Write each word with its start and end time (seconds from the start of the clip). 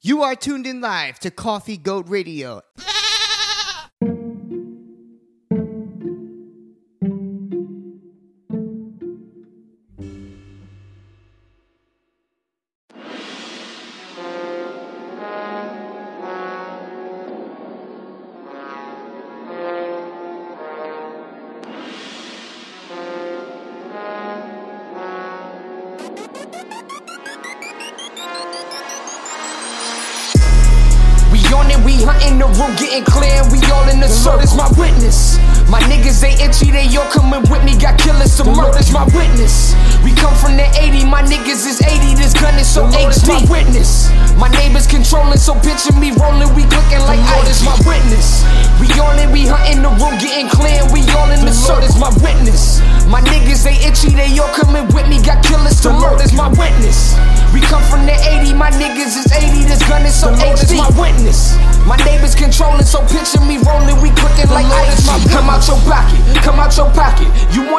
You 0.00 0.22
are 0.22 0.36
tuned 0.36 0.64
in 0.64 0.80
live 0.80 1.18
to 1.18 1.30
Coffee 1.32 1.76
Goat 1.76 2.08
Radio. 2.08 2.62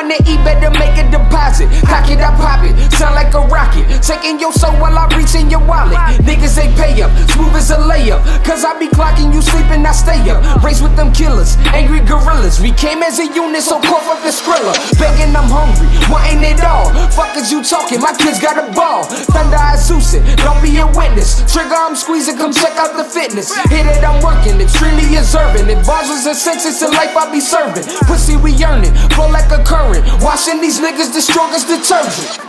You 0.09 0.17
wanna 0.17 0.25
eat, 0.25 0.41
better 0.41 0.73
make 0.73 0.97
a 0.97 1.05
deposit. 1.05 1.69
Pack 1.85 2.09
it, 2.09 2.17
I 2.17 2.33
pop 2.33 2.65
it, 2.65 2.73
sound 2.97 3.13
like 3.13 3.29
a 3.37 3.45
rocket. 3.45 3.85
Taking 4.01 4.39
your 4.39 4.51
soul 4.51 4.73
while 4.81 4.97
I 4.97 5.05
reach 5.13 5.35
in 5.37 5.53
your 5.53 5.61
wallet. 5.61 6.01
Niggas 6.25 6.57
they 6.57 6.65
pay 6.73 6.97
up, 7.05 7.13
smooth 7.29 7.53
as 7.53 7.69
a 7.69 7.77
layup. 7.77 8.17
Cause 8.41 8.65
I 8.65 8.73
be 8.79 8.89
clocking 8.89 9.29
you 9.29 9.41
sleeping, 9.45 9.85
I 9.85 9.91
stay 9.93 10.17
up. 10.33 10.41
Race 10.63 10.81
with 10.81 10.95
them 10.95 11.13
killers, 11.13 11.57
angry 11.77 12.01
gorillas. 12.01 12.59
We 12.59 12.71
came 12.71 13.03
as 13.03 13.19
a 13.19 13.27
unit, 13.29 13.61
so 13.61 13.77
cough 13.85 14.09
up 14.09 14.25
the 14.25 14.33
skrilla. 14.33 14.73
Begging, 14.97 15.29
I'm 15.37 15.45
hungry, 15.45 15.85
wanting 16.09 16.41
it 16.41 16.65
all. 16.65 16.89
Fuck 17.13 17.37
is 17.37 17.51
you 17.51 17.61
talking? 17.61 18.01
My 18.01 18.17
kids 18.17 18.41
got 18.41 18.57
a 18.57 18.65
ball. 18.73 19.03
Thunder, 19.05 19.61
I 19.61 19.77
Zeus 19.77 20.17
it, 20.17 20.25
don't 20.41 20.57
be 20.65 20.81
a 20.81 20.87
witness. 20.97 21.45
Trigger, 21.53 21.77
I'm 21.77 21.95
squeezing, 21.95 22.37
come 22.37 22.51
check 22.51 22.73
out 22.81 22.97
the 22.97 23.05
fitness. 23.05 23.53
Hit 23.69 23.85
it, 23.85 24.01
I'm 24.01 24.17
working, 24.25 24.57
extremely 24.57 25.05
observant. 25.21 25.69
If 25.69 25.85
bars 25.85 26.09
was 26.09 26.25
a 26.25 26.33
sentence 26.33 26.81
in 26.81 26.89
life, 26.97 27.13
I 27.13 27.29
be 27.29 27.39
serving. 27.39 27.85
Pussy, 28.09 28.37
we 28.37 28.57
earning, 28.65 28.93
flow 29.13 29.29
like 29.29 29.53
a 29.53 29.61
current. 29.63 29.98
Washing 30.21 30.61
these 30.61 30.79
niggas, 30.79 31.13
the 31.13 31.21
strongest 31.21 31.67
detergent. 31.67 32.39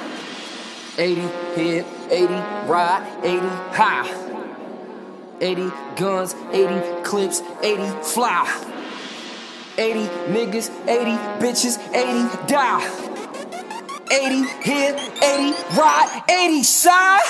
80 0.99 1.21
hit, 1.55 1.87
80 2.11 2.35
ride, 2.69 3.03
80 3.25 3.47
high. 3.73 4.31
80 5.41 5.71
guns, 5.97 6.35
80 6.53 7.03
clips, 7.03 7.43
80 7.63 7.83
fly. 8.03 8.47
80 9.79 10.01
niggas, 10.33 10.71
80 10.87 11.11
bitches, 11.41 11.79
80 11.95 12.47
die. 12.47 13.11
80 14.13 14.43
hit, 14.63 14.99
80 15.23 15.55
ride, 15.79 16.23
80 16.29 16.63
side. 16.63 17.23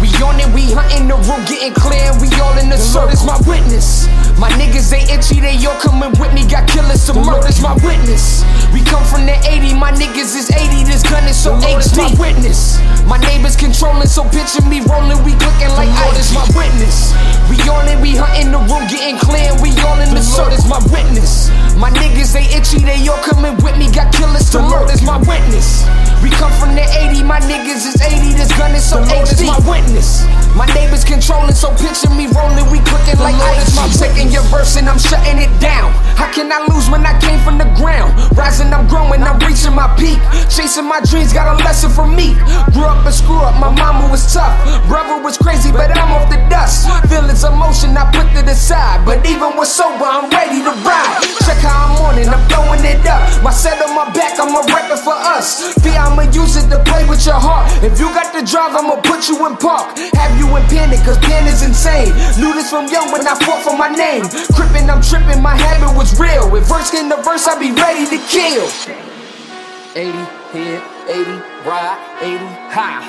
We 0.00 0.08
on 0.24 0.40
it, 0.40 0.48
we 0.54 0.72
hunting 0.72 1.08
the 1.08 1.16
room, 1.28 1.44
getting 1.44 1.74
clear, 1.74 2.08
and 2.08 2.20
we 2.20 2.28
all 2.40 2.56
in 2.56 2.68
the 2.68 2.80
Lord 2.96 3.12
is 3.12 3.24
my 3.24 3.36
witness. 3.44 4.08
My 4.38 4.48
niggas, 4.56 4.88
they 4.88 5.04
itchy, 5.12 5.40
they 5.40 5.60
all 5.66 5.76
coming 5.76 6.12
with 6.16 6.32
me, 6.32 6.48
got 6.48 6.68
killers 6.68 7.04
to 7.06 7.14
murder. 7.14 7.48
is 7.48 7.60
my 7.60 7.74
witness. 7.84 8.40
We 8.72 8.80
come 8.86 9.02
from 9.02 9.26
the 9.26 9.34
80, 9.50 9.74
my 9.74 9.90
niggas 9.90 10.38
is 10.38 10.50
80, 10.50 10.84
this 10.86 11.02
gun 11.02 11.26
is 11.26 11.34
so 11.34 11.58
HD. 11.58 11.78
Is 11.78 11.96
my 11.96 12.10
witness. 12.18 12.78
My 13.10 13.18
neighbors 13.18 13.56
controlling, 13.56 14.06
so 14.06 14.22
picture 14.30 14.62
me 14.62 14.80
rolling, 14.86 15.18
we 15.26 15.34
clicking 15.34 15.74
like 15.74 15.90
Lord 16.06 16.16
is 16.16 16.30
my 16.30 16.46
witness. 16.54 17.10
We 17.50 17.58
on 17.66 17.90
it, 17.90 17.98
we 17.98 18.14
hunting 18.14 18.54
the 18.54 18.62
room, 18.70 18.86
getting 18.86 19.18
clear, 19.18 19.50
and 19.50 19.58
we 19.58 19.74
all 19.82 19.98
in 19.98 20.14
the 20.14 20.22
Lord 20.38 20.54
is 20.54 20.62
my 20.70 20.78
witness. 20.94 21.50
My 21.74 21.90
niggas, 21.90 22.30
they 22.30 22.46
itchy, 22.54 22.84
they 22.86 23.02
all 23.10 23.18
coming 23.26 23.58
with 23.64 23.74
me, 23.74 23.90
got 23.90 24.14
killers 24.14 24.50
to 24.54 24.62
murder. 24.62 24.92
is 24.92 25.02
my 25.02 25.18
witness. 25.26 25.82
We 26.22 26.28
come 26.28 26.52
from 26.60 26.76
the 26.76 26.84
80, 26.84 27.24
my 27.24 27.40
niggas 27.40 27.88
is 27.88 27.96
80, 27.98 28.36
this 28.36 28.52
gun 28.54 28.76
is 28.76 28.84
so 28.84 29.00
HD. 29.02 29.48
my 29.48 29.58
witness. 29.64 30.22
My 30.52 30.66
neighbors 30.76 31.02
controlling, 31.02 31.56
so 31.56 31.72
picture 31.80 32.12
me 32.12 32.28
rolling, 32.28 32.68
we 32.68 32.84
clicking 32.84 33.18
like 33.18 33.34
ice. 33.56 33.78
I'm 33.80 33.88
taking 33.88 34.28
your 34.28 34.44
verse 34.52 34.76
and 34.76 34.86
I'm 34.86 34.98
shutting 34.98 35.40
it 35.40 35.48
down. 35.58 35.90
How 36.20 36.28
can 36.28 36.52
I 36.52 36.60
lose 36.68 36.90
when 36.90 37.06
I 37.06 37.16
came 37.18 37.40
from 37.40 37.56
the 37.56 37.64
ground? 37.80 38.12
Rising, 38.36 38.59
I'm 38.68 38.84
growing, 38.86 39.24
I'm 39.24 39.40
reaching 39.40 39.72
my 39.72 39.88
peak. 39.96 40.20
Chasing 40.52 40.84
my 40.84 41.00
dreams, 41.00 41.32
got 41.32 41.48
a 41.48 41.56
lesson 41.64 41.88
from 41.88 42.12
me. 42.12 42.36
Grew 42.76 42.84
up 42.84 43.00
and 43.08 43.14
screw 43.14 43.40
up, 43.40 43.56
my 43.56 43.72
mama 43.72 44.12
was 44.12 44.28
tough. 44.28 44.52
Brother 44.88 45.22
was 45.24 45.40
crazy, 45.40 45.72
but 45.72 45.88
I'm 45.96 46.12
off 46.12 46.28
the 46.28 46.36
dust. 46.52 46.84
Feelings, 47.08 47.44
emotion, 47.44 47.96
I 47.96 48.04
put 48.12 48.28
to 48.36 48.44
the 48.44 48.54
side. 48.54 49.04
But 49.08 49.24
even 49.24 49.56
with 49.56 49.68
sober, 49.68 50.04
I'm 50.04 50.28
ready 50.28 50.60
to 50.60 50.72
ride. 50.84 51.24
Check 51.48 51.64
how 51.64 51.88
I'm 51.88 51.96
on 52.04 52.18
it, 52.20 52.28
I'm 52.28 52.42
throwing 52.52 52.84
it 52.84 53.00
up. 53.08 53.24
My 53.42 53.50
set 53.50 53.80
on 53.80 53.96
my 53.96 54.12
back, 54.12 54.36
I'm 54.36 54.52
a 54.52 54.62
record 54.68 55.00
for 55.00 55.16
us. 55.16 55.72
Fee, 55.80 55.96
I'ma 55.96 56.28
use 56.28 56.60
it 56.60 56.68
to 56.68 56.78
play 56.84 57.08
with 57.08 57.24
your 57.24 57.40
heart. 57.40 57.72
If 57.80 57.96
you 57.96 58.12
got 58.12 58.36
the 58.36 58.44
drive, 58.44 58.76
I'ma 58.76 59.00
put 59.00 59.28
you 59.28 59.40
in 59.48 59.56
park. 59.56 59.96
Have 60.18 60.36
you 60.36 60.44
in 60.56 60.64
panic, 60.68 61.00
cause 61.06 61.18
pen 61.24 61.46
is 61.48 61.62
insane. 61.62 62.12
Knew 62.36 62.52
this 62.52 62.68
from 62.68 62.90
young 62.92 63.08
when 63.12 63.24
I 63.26 63.38
fought 63.40 63.64
for 63.64 63.76
my 63.76 63.88
name. 63.88 64.26
Crippin', 64.52 64.90
I'm 64.90 65.00
trippin', 65.00 65.40
my 65.40 65.56
habit 65.56 65.96
was 65.96 66.18
real. 66.18 66.50
If 66.56 66.68
verse 66.68 66.92
in 66.92 67.08
the 67.08 67.16
verse, 67.22 67.46
I 67.46 67.56
be 67.58 67.72
ready 67.72 68.04
to 68.10 68.18
kill. 68.28 68.49
80 68.52 70.10
hit, 70.50 70.82
80 71.06 71.30
ride, 71.62 72.18
80 72.20 72.44
high. 72.74 73.06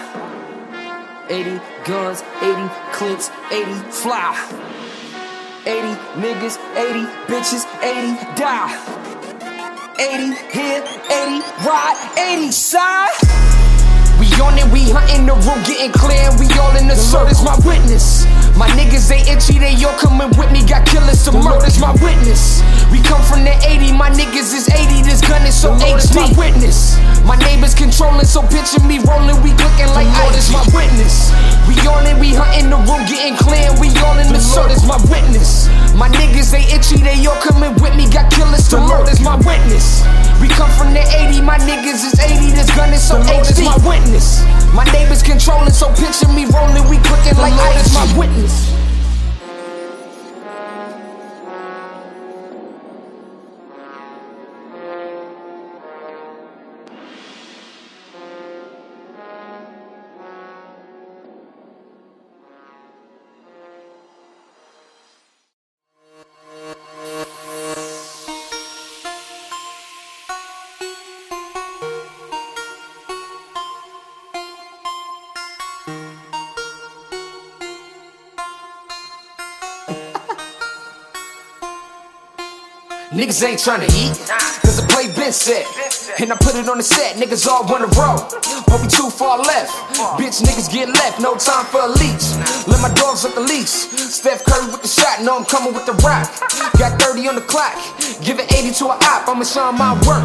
80 1.29 1.59
guns, 1.83 2.21
80 2.43 2.69
clips, 2.93 3.31
80 3.49 3.73
fly. 3.89 4.37
80 5.65 5.97
niggas, 6.21 6.61
80 6.77 7.09
bitches, 7.25 7.65
80 7.81 8.21
die. 8.37 8.69
80 9.97 10.35
hit, 10.53 10.85
80 11.09 11.41
ride, 11.65 11.97
80 12.19 12.51
side. 12.51 13.09
We 14.21 14.29
on 14.37 14.53
it, 14.61 14.69
we 14.71 14.93
hunting 14.93 15.25
the 15.25 15.33
room, 15.33 15.57
getting 15.65 15.91
clear, 15.91 16.29
and 16.29 16.37
we 16.37 16.45
all 16.61 16.77
in 16.77 16.85
the 16.85 16.93
Lord 17.17 17.31
is 17.31 17.41
my 17.41 17.57
witness. 17.65 18.25
My 18.55 18.69
niggas, 18.77 19.09
they 19.09 19.25
itchy, 19.25 19.57
they 19.57 19.73
all 19.83 19.97
coming 19.97 20.29
with 20.37 20.51
me, 20.51 20.61
got 20.69 20.85
killers 20.85 21.25
to 21.25 21.31
murder. 21.31 21.65
is 21.65 21.79
my 21.81 21.93
witness. 21.97 22.61
We 22.91 22.99
come 23.07 23.23
from 23.23 23.47
the 23.47 23.55
80, 23.63 23.95
my 23.95 24.11
niggas 24.11 24.51
is 24.51 24.67
80, 24.67 25.07
this 25.07 25.23
gun 25.23 25.47
is 25.47 25.55
so 25.55 25.71
HD. 25.79 25.95
Is 25.95 26.11
my 26.11 26.27
witness. 26.35 26.99
My 27.23 27.39
neighbors 27.39 27.71
controlling, 27.71 28.27
so 28.27 28.43
picture 28.43 28.83
me 28.83 28.99
rolling, 29.07 29.39
we 29.39 29.55
clicking 29.55 29.87
like 29.95 30.11
Lord 30.19 30.35
is 30.35 30.51
my 30.51 30.59
witness. 30.75 31.31
We 31.71 31.79
on 31.87 32.03
it, 32.03 32.19
we 32.19 32.35
hunting 32.35 32.67
the 32.67 32.75
room, 32.83 33.07
getting 33.07 33.39
clear, 33.39 33.71
and 33.71 33.79
we 33.79 33.87
all 34.03 34.19
in 34.19 34.27
the 34.27 34.43
Lord 34.59 34.75
is 34.75 34.83
my 34.83 34.99
witness. 35.07 35.71
My 35.95 36.11
niggas, 36.11 36.51
they 36.51 36.67
itchy, 36.67 36.99
they 36.99 37.15
all 37.23 37.39
coming 37.39 37.71
with 37.79 37.95
me, 37.95 38.11
got 38.11 38.27
killers 38.27 38.67
to 38.75 38.83
murder. 38.83 39.07
is 39.07 39.23
my 39.23 39.39
witness. 39.39 40.03
We 40.43 40.51
come 40.51 40.71
from 40.75 40.91
the 40.91 40.99
80, 40.99 41.39
my 41.47 41.63
niggas 41.63 42.03
is 42.03 42.19
80, 42.19 42.51
this 42.51 42.67
gun 42.75 42.91
is 42.91 42.99
so 42.99 43.23
HD. 43.23 43.55
Is 43.55 43.63
my 43.63 43.79
witness. 43.87 44.43
My 44.75 44.83
neighbors 44.91 45.23
controlling, 45.23 45.71
so 45.71 45.87
picture 45.95 46.27
me 46.27 46.43
rolling, 46.51 46.83
we 46.91 46.99
clicking 47.07 47.39
like 47.39 47.55
ice. 47.71 47.87
is 47.87 47.93
my 47.95 48.03
witness. 48.19 48.80
Niggas 83.11 83.43
ain't 83.43 83.59
tryna 83.59 83.91
eat, 83.91 84.15
cause 84.63 84.79
the 84.79 84.87
play 84.87 85.11
been 85.11 85.35
set. 85.35 85.67
And 86.15 86.31
I 86.31 86.35
put 86.39 86.55
it 86.55 86.63
on 86.71 86.79
the 86.79 86.83
set, 86.83 87.19
niggas 87.19 87.43
all 87.45 87.67
wanna 87.67 87.91
roll. 87.99 88.23
Hope 88.71 88.83
you 88.83 88.87
too 88.87 89.09
far 89.11 89.35
left. 89.35 89.67
Bitch 90.15 90.39
niggas 90.39 90.71
get 90.71 90.87
left, 90.87 91.19
no 91.19 91.35
time 91.35 91.67
for 91.67 91.83
a 91.83 91.91
leech. 91.91 92.23
Let 92.71 92.79
my 92.79 92.87
dogs 92.95 93.27
at 93.27 93.35
the 93.35 93.43
leash. 93.43 93.91
Steph 93.99 94.45
Curry 94.47 94.71
with 94.71 94.81
the 94.81 94.87
shot, 94.87 95.27
know 95.27 95.35
I'm 95.35 95.43
coming 95.43 95.73
with 95.75 95.85
the 95.85 95.91
rock. 95.99 96.23
Got 96.79 97.03
30 97.03 97.27
on 97.27 97.35
the 97.35 97.43
clock, 97.43 97.75
give 98.23 98.39
it 98.39 98.47
80 98.47 98.71
to 98.79 98.85
a 98.85 98.95
op, 98.95 99.27
I'ma 99.27 99.43
show 99.43 99.75
my 99.75 99.91
work. 100.07 100.23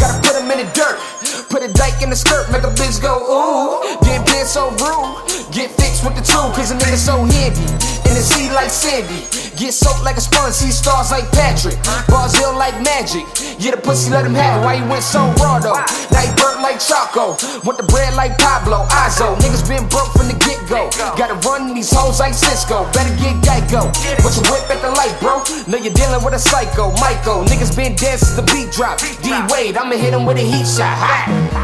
Gotta 0.00 0.16
put 0.24 0.32
him 0.32 0.48
in 0.48 0.64
the 0.64 0.68
dirt, 0.72 0.96
put 1.52 1.60
a 1.60 1.68
dyke 1.68 2.00
in 2.00 2.08
the 2.08 2.16
skirt, 2.16 2.48
make 2.48 2.64
a 2.64 2.72
bitch 2.72 2.96
go 2.96 3.12
ooh. 3.28 3.84
Getting 4.08 4.24
paid 4.24 4.48
so 4.48 4.72
rude, 4.80 5.20
get 5.52 5.68
fixed 5.76 6.00
with 6.00 6.16
the 6.16 6.24
tool, 6.24 6.48
cause 6.56 6.72
a 6.72 6.80
nigga 6.80 6.96
so 6.96 7.28
handy. 7.28 7.60
In 8.08 8.16
the 8.16 8.24
sea 8.24 8.48
like 8.56 8.68
Sandy, 8.72 9.20
get 9.62 9.72
soaked 9.72 10.02
like 10.02 10.16
a 10.16 10.20
sponge, 10.20 10.54
see 10.54 10.74
stars 10.74 11.12
like 11.14 11.30
Patrick. 11.30 11.78
Bars 12.10 12.34
ill 12.42 12.58
like 12.58 12.74
magic, 12.82 13.22
yeah, 13.62 13.70
the 13.70 13.78
pussy 13.78 14.10
let 14.10 14.26
him 14.26 14.34
have 14.34 14.58
it. 14.58 14.64
Why 14.64 14.74
you 14.82 14.86
went 14.90 15.04
so 15.06 15.30
raw 15.38 15.62
though? 15.62 15.78
Now 16.10 16.26
he 16.26 16.34
burnt 16.34 16.58
like 16.66 16.82
Choco, 16.82 17.38
want 17.62 17.78
the 17.78 17.86
bread 17.86 18.14
like 18.18 18.36
Pablo, 18.38 18.90
Izzo. 18.90 19.38
Niggas 19.38 19.62
been 19.70 19.86
broke 19.86 20.10
from 20.18 20.26
the 20.26 20.34
get 20.42 20.58
go. 20.66 20.90
Gotta 21.14 21.38
run 21.46 21.74
these 21.74 21.94
hoes 21.94 22.18
like 22.18 22.34
Cisco, 22.34 22.90
better 22.90 23.14
get 23.22 23.38
Geico. 23.46 23.86
Put 24.18 24.34
your 24.34 24.46
whip 24.50 24.66
at 24.66 24.82
the 24.82 24.90
light, 24.98 25.14
bro. 25.22 25.38
Know 25.70 25.78
you're 25.78 25.94
dealing 25.94 26.24
with 26.24 26.34
a 26.34 26.42
psycho, 26.42 26.90
Michael. 26.98 27.46
Niggas 27.46 27.76
been 27.76 27.94
dead 27.94 28.18
since 28.18 28.34
the 28.34 28.42
beat 28.50 28.72
drop. 28.74 28.98
D 29.22 29.30
Wade, 29.54 29.76
I'ma 29.78 29.94
hit 29.94 30.12
him 30.12 30.26
with 30.26 30.38
a 30.38 30.42
heat 30.42 30.66
shot. 30.66 30.98
Ha! 30.98 31.62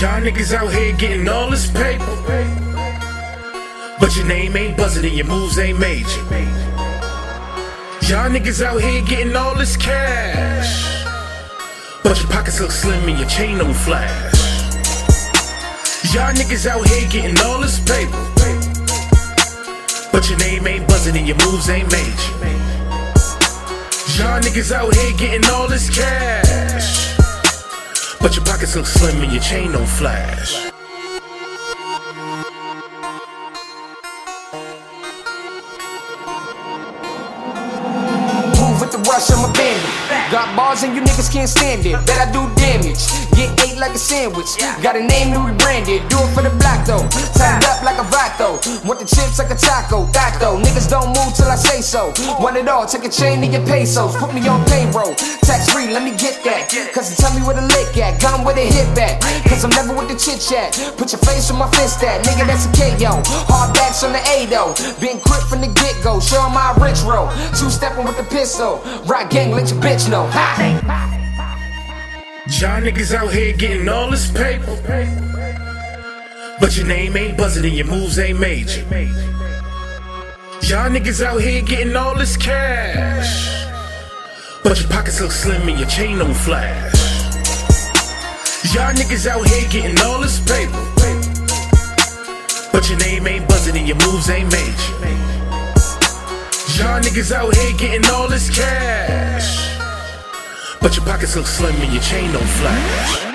Y'all 0.00 0.22
niggas 0.24 0.54
out 0.54 0.72
here 0.72 0.96
getting 0.96 1.28
all 1.28 1.50
this 1.50 1.70
paper. 1.70 2.71
But 4.02 4.16
your 4.16 4.26
name 4.26 4.56
ain't 4.56 4.76
buzzing 4.76 5.04
and 5.04 5.14
your 5.14 5.26
moves 5.26 5.60
ain't 5.60 5.78
major. 5.78 6.22
Y'all 8.10 8.28
niggas 8.28 8.60
out 8.60 8.82
here 8.82 9.00
getting 9.02 9.36
all 9.36 9.54
this 9.56 9.76
cash. 9.76 11.04
But 12.02 12.18
your 12.20 12.28
pockets 12.28 12.60
look 12.60 12.72
slim 12.72 13.08
and 13.08 13.16
your 13.16 13.28
chain 13.28 13.58
don't 13.58 13.72
flash. 13.72 14.34
Y'all 16.12 16.34
niggas 16.34 16.66
out 16.66 16.84
here 16.88 17.08
getting 17.10 17.38
all 17.46 17.60
this 17.60 17.78
paper. 17.78 18.10
But 20.10 20.28
your 20.28 20.38
name 20.40 20.66
ain't 20.66 20.88
buzzing 20.88 21.16
and 21.16 21.28
your 21.28 21.36
moves 21.46 21.70
ain't 21.70 21.88
major. 21.92 22.32
Y'all 24.18 24.42
niggas 24.42 24.72
out 24.72 24.92
here 24.96 25.16
getting 25.16 25.48
all 25.48 25.68
this 25.68 25.88
cash. 25.88 27.16
But 28.20 28.34
your 28.34 28.44
pockets 28.44 28.74
look 28.74 28.86
slim 28.86 29.22
and 29.22 29.32
your 29.32 29.42
chain 29.42 29.70
don't 29.70 29.86
flash. 29.86 30.71
Got 40.32 40.56
bars 40.56 40.82
and 40.82 40.96
you 40.96 41.02
niggas 41.02 41.30
can't 41.30 41.46
stand 41.46 41.84
it. 41.84 41.92
Bet 42.06 42.16
I 42.16 42.32
do 42.32 42.48
damage. 42.56 43.04
Get 43.36 43.61
like 43.82 43.98
a 43.98 43.98
sandwich. 43.98 44.54
Got 44.78 44.94
a 44.94 45.02
name 45.02 45.34
to 45.34 45.42
rebrand 45.42 45.90
it. 45.90 46.06
Do 46.06 46.14
it 46.22 46.30
for 46.30 46.46
the 46.46 46.54
black 46.62 46.86
though. 46.86 47.02
Tied 47.34 47.66
up 47.66 47.82
like 47.82 47.98
a 47.98 48.06
vato. 48.06 48.62
Want 48.86 49.02
the 49.02 49.08
chips 49.10 49.42
like 49.42 49.50
a 49.50 49.58
taco. 49.58 50.06
Though. 50.38 50.56
Niggas 50.62 50.88
don't 50.88 51.10
move 51.10 51.34
till 51.34 51.50
I 51.50 51.56
say 51.56 51.82
so. 51.82 52.14
Want 52.38 52.56
it 52.56 52.68
all. 52.68 52.86
Take 52.86 53.04
a 53.04 53.10
chain 53.10 53.42
to 53.42 53.46
your 53.46 53.66
pesos. 53.66 54.14
Put 54.16 54.34
me 54.34 54.46
on 54.46 54.64
payroll. 54.70 55.14
Tax 55.42 55.66
free, 55.74 55.90
let 55.90 56.04
me 56.06 56.14
get 56.14 56.44
that. 56.46 56.70
Cause 56.94 57.16
tell 57.16 57.34
me 57.34 57.42
where 57.42 57.58
the 57.58 57.66
lick 57.74 57.98
at. 57.98 58.22
Gun 58.22 58.44
where 58.44 58.54
the 58.54 58.62
hit 58.62 58.86
back. 58.94 59.20
Cause 59.50 59.64
I'm 59.64 59.74
never 59.74 59.92
with 59.98 60.06
the 60.06 60.14
chit 60.14 60.38
chat. 60.38 60.78
Put 60.96 61.10
your 61.10 61.20
face 61.26 61.50
on 61.50 61.58
my 61.58 61.68
fist 61.74 62.02
at. 62.04 62.22
Nigga, 62.22 62.46
that's 62.46 62.66
a 62.66 62.72
KO. 62.78 63.18
Hard 63.50 63.74
backs 63.74 64.04
on 64.04 64.12
the 64.12 64.22
A 64.30 64.46
though. 64.46 64.70
Been 65.02 65.18
quick 65.18 65.42
from 65.50 65.60
the 65.60 65.70
get 65.82 65.98
go. 66.04 66.20
Show 66.20 66.38
my 66.54 66.70
rich 66.78 67.02
roll. 67.02 67.26
Two 67.58 67.68
stepping 67.68 68.06
with 68.06 68.16
the 68.16 68.26
pistol. 68.30 68.78
Rock 69.10 69.30
gang, 69.30 69.50
let 69.50 69.70
your 69.70 69.80
bitch 69.82 70.08
know. 70.08 70.26
Ha! 70.30 71.11
Y'all 72.60 72.80
niggas 72.80 73.14
out 73.14 73.32
here 73.32 73.52
getting 73.56 73.88
all 73.88 74.10
this 74.10 74.30
paper. 74.30 74.76
But 76.60 76.76
your 76.76 76.86
name 76.86 77.16
ain't 77.16 77.36
buzzing 77.36 77.64
and 77.64 77.74
your 77.74 77.86
moves 77.86 78.18
ain't 78.18 78.38
major. 78.38 78.82
Y'all 80.62 80.90
niggas 80.90 81.24
out 81.24 81.40
here 81.40 81.62
getting 81.62 81.96
all 81.96 82.16
this 82.16 82.36
cash. 82.36 83.66
But 84.62 84.78
your 84.78 84.88
pockets 84.90 85.20
look 85.20 85.32
slim 85.32 85.68
and 85.68 85.78
your 85.78 85.88
chain 85.88 86.18
don't 86.18 86.34
flash. 86.34 86.94
Y'all 88.74 88.92
niggas 88.92 89.26
out 89.26 89.46
here 89.48 89.68
getting 89.70 89.98
all 90.00 90.20
this 90.20 90.38
paper. 90.40 90.86
But 92.70 92.88
your 92.88 92.98
name 92.98 93.26
ain't 93.26 93.48
buzzing 93.48 93.76
and 93.76 93.88
your 93.88 93.96
moves 94.06 94.28
ain't 94.30 94.52
major. 94.52 94.92
Y'all 96.78 97.00
niggas 97.00 97.32
out 97.32 97.54
here 97.56 97.76
getting 97.76 98.08
all 98.10 98.28
this 98.28 98.50
cash. 98.50 99.71
But 100.82 100.96
your 100.96 101.06
pockets 101.06 101.36
look 101.36 101.46
slim 101.46 101.76
and 101.76 101.92
your 101.92 102.02
chain 102.02 102.32
don't 102.32 102.42
flash. 102.42 103.31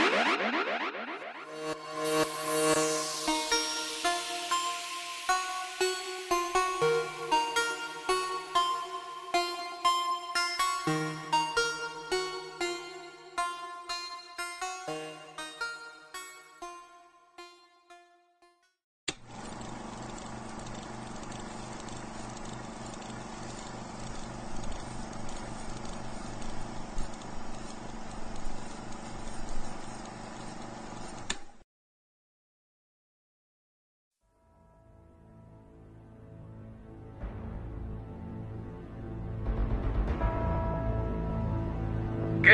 I 42.50 42.52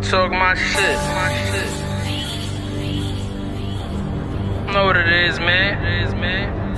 talk 0.00 0.30
my 0.32 0.54
shit. 0.54 0.96
My 0.96 1.28
shit. 1.44 1.70
Know 4.72 4.84
what 4.86 4.96
it 4.96 5.12
is, 5.12 5.38
man. 5.40 5.84
It 5.84 6.04
is, 6.04 6.14
man. 6.14 6.72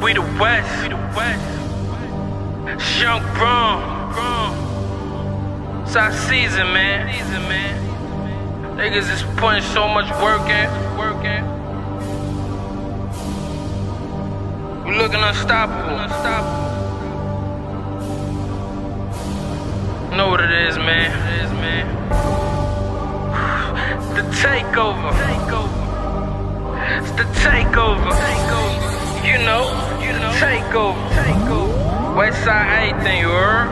We 0.00 0.14
the 0.14 0.22
West. 0.22 0.82
We 0.82 0.88
the 0.88 0.96
West. 1.14 1.44
Young 2.98 3.22
Bron. 3.34 4.00
It's 5.82 5.94
our 5.94 6.10
season, 6.10 6.72
man. 6.72 7.12
Season, 7.12 7.42
man. 7.42 8.78
Niggas 8.78 9.12
is 9.12 9.22
putting 9.36 9.62
so 9.62 9.86
much 9.88 10.08
work 10.22 10.48
in. 10.48 10.70
Work 10.96 11.24
in. 11.26 11.49
We 14.90 14.96
looking 14.96 15.20
unstoppable. 15.22 16.00
Unstoppable. 16.00 16.66
Know 20.16 20.30
what 20.30 20.40
it 20.40 20.50
is, 20.50 20.76
man. 20.78 21.10
It 21.14 21.44
is, 21.44 21.50
man. 21.62 21.86
The 24.16 24.22
takeover. 24.42 25.12
Takeover. 25.14 25.78
It's 26.98 27.10
the 27.12 27.22
takeover. 27.38 28.10
Takeover. 28.10 28.90
You 29.30 29.38
know. 29.46 29.62
You 30.02 30.12
know. 30.18 30.32
Takeover. 30.42 31.08
Takeover. 31.22 32.16
West 32.16 32.48
anything, 32.48 33.20
you 33.20 33.28
heard? 33.28 33.70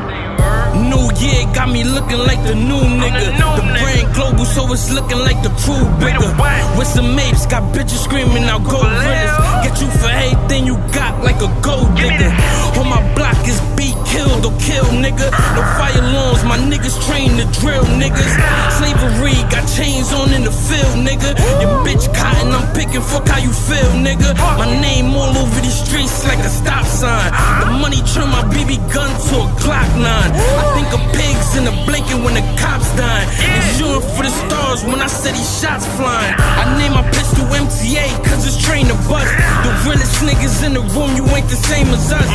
New 0.88 1.10
year 1.18 1.52
got 1.52 1.68
me 1.68 1.82
looking 1.82 2.18
like 2.18 2.40
the 2.46 2.54
new 2.54 2.78
nigga. 2.78 3.26
the 3.26 3.32
new 3.32 3.52
The 3.58 3.66
nigga. 3.66 3.82
brand 3.82 4.14
global, 4.14 4.44
so 4.44 4.72
it's 4.72 4.92
looking 4.92 5.18
like 5.18 5.42
the 5.42 5.50
crew 5.66 5.82
bigger. 5.98 6.30
With 6.78 6.86
some 6.86 7.16
mapes, 7.16 7.44
got 7.46 7.74
bitches 7.74 8.04
screaming 8.04 8.44
out 8.44 8.62
riddles. 8.62 8.84
real? 8.86 9.47
Get 9.62 9.80
you 9.80 9.90
for 9.90 10.08
everything 10.08 10.66
you 10.66 10.76
got 10.94 11.22
like 11.22 11.40
a 11.42 11.50
gold 11.60 11.94
digger. 11.96 12.30
On 12.78 12.86
my 12.88 13.02
block 13.14 13.38
is 13.46 13.60
beat, 13.76 13.96
killed 14.06 14.46
or 14.46 14.54
kill, 14.62 14.86
nigga. 14.94 15.26
No 15.54 15.62
fire 15.78 15.98
alarms, 15.98 16.44
my 16.44 16.58
niggas 16.58 16.94
train 17.06 17.36
to 17.38 17.46
drill, 17.60 17.84
niggas. 17.98 18.32
Slavery 18.78 19.34
got 19.50 19.66
chains 19.66 20.12
on 20.12 20.32
in 20.32 20.44
the 20.44 20.52
field, 20.52 20.94
nigga. 21.02 21.34
Your 21.62 21.74
bitch 21.82 22.06
cotton, 22.14 22.52
I'm 22.52 22.66
picking, 22.74 23.02
fuck 23.02 23.26
how 23.26 23.38
you 23.38 23.52
feel, 23.52 23.90
nigga. 23.98 24.34
My 24.58 24.68
name 24.80 25.14
all 25.14 25.36
over 25.36 25.60
these 25.60 25.78
streets 25.84 26.24
like 26.26 26.38
a 26.38 26.48
stop 26.48 26.86
sign. 26.86 27.30
The 27.60 27.72
money 27.82 28.00
turn 28.14 28.30
my 28.30 28.42
BB 28.54 28.78
gun 28.94 29.10
to 29.10 29.34
a 29.42 29.48
Glock 29.58 29.90
9. 29.98 30.06
I 30.06 30.64
think 30.78 30.88
of 30.94 31.02
pigs 31.14 31.56
in 31.56 31.64
the 31.64 31.74
blanket 31.86 32.18
when 32.22 32.34
the 32.34 32.44
cops 32.60 32.94
dying. 32.94 33.28
Insuring 33.58 34.06
for 34.14 34.22
the 34.22 34.34
stars 34.46 34.84
when 34.84 35.00
I 35.00 35.08
said 35.08 35.34
these 35.34 35.60
shots 35.60 35.86
flying. 35.98 36.34
I 36.38 36.78
name 36.78 36.94
my 36.94 37.02
pistol 37.10 37.44
MTA 37.50 38.06
cause 38.24 38.46
it's 38.46 38.58
trained 38.62 38.88
to 38.88 38.98
bust. 39.08 39.30
The 39.64 39.70
realest 39.84 40.22
niggas 40.22 40.64
in 40.64 40.74
the 40.74 40.84
room, 40.94 41.16
you 41.16 41.24
ain't 41.34 41.48
the 41.48 41.56
same 41.56 41.88
as 41.88 42.12
us. 42.12 42.28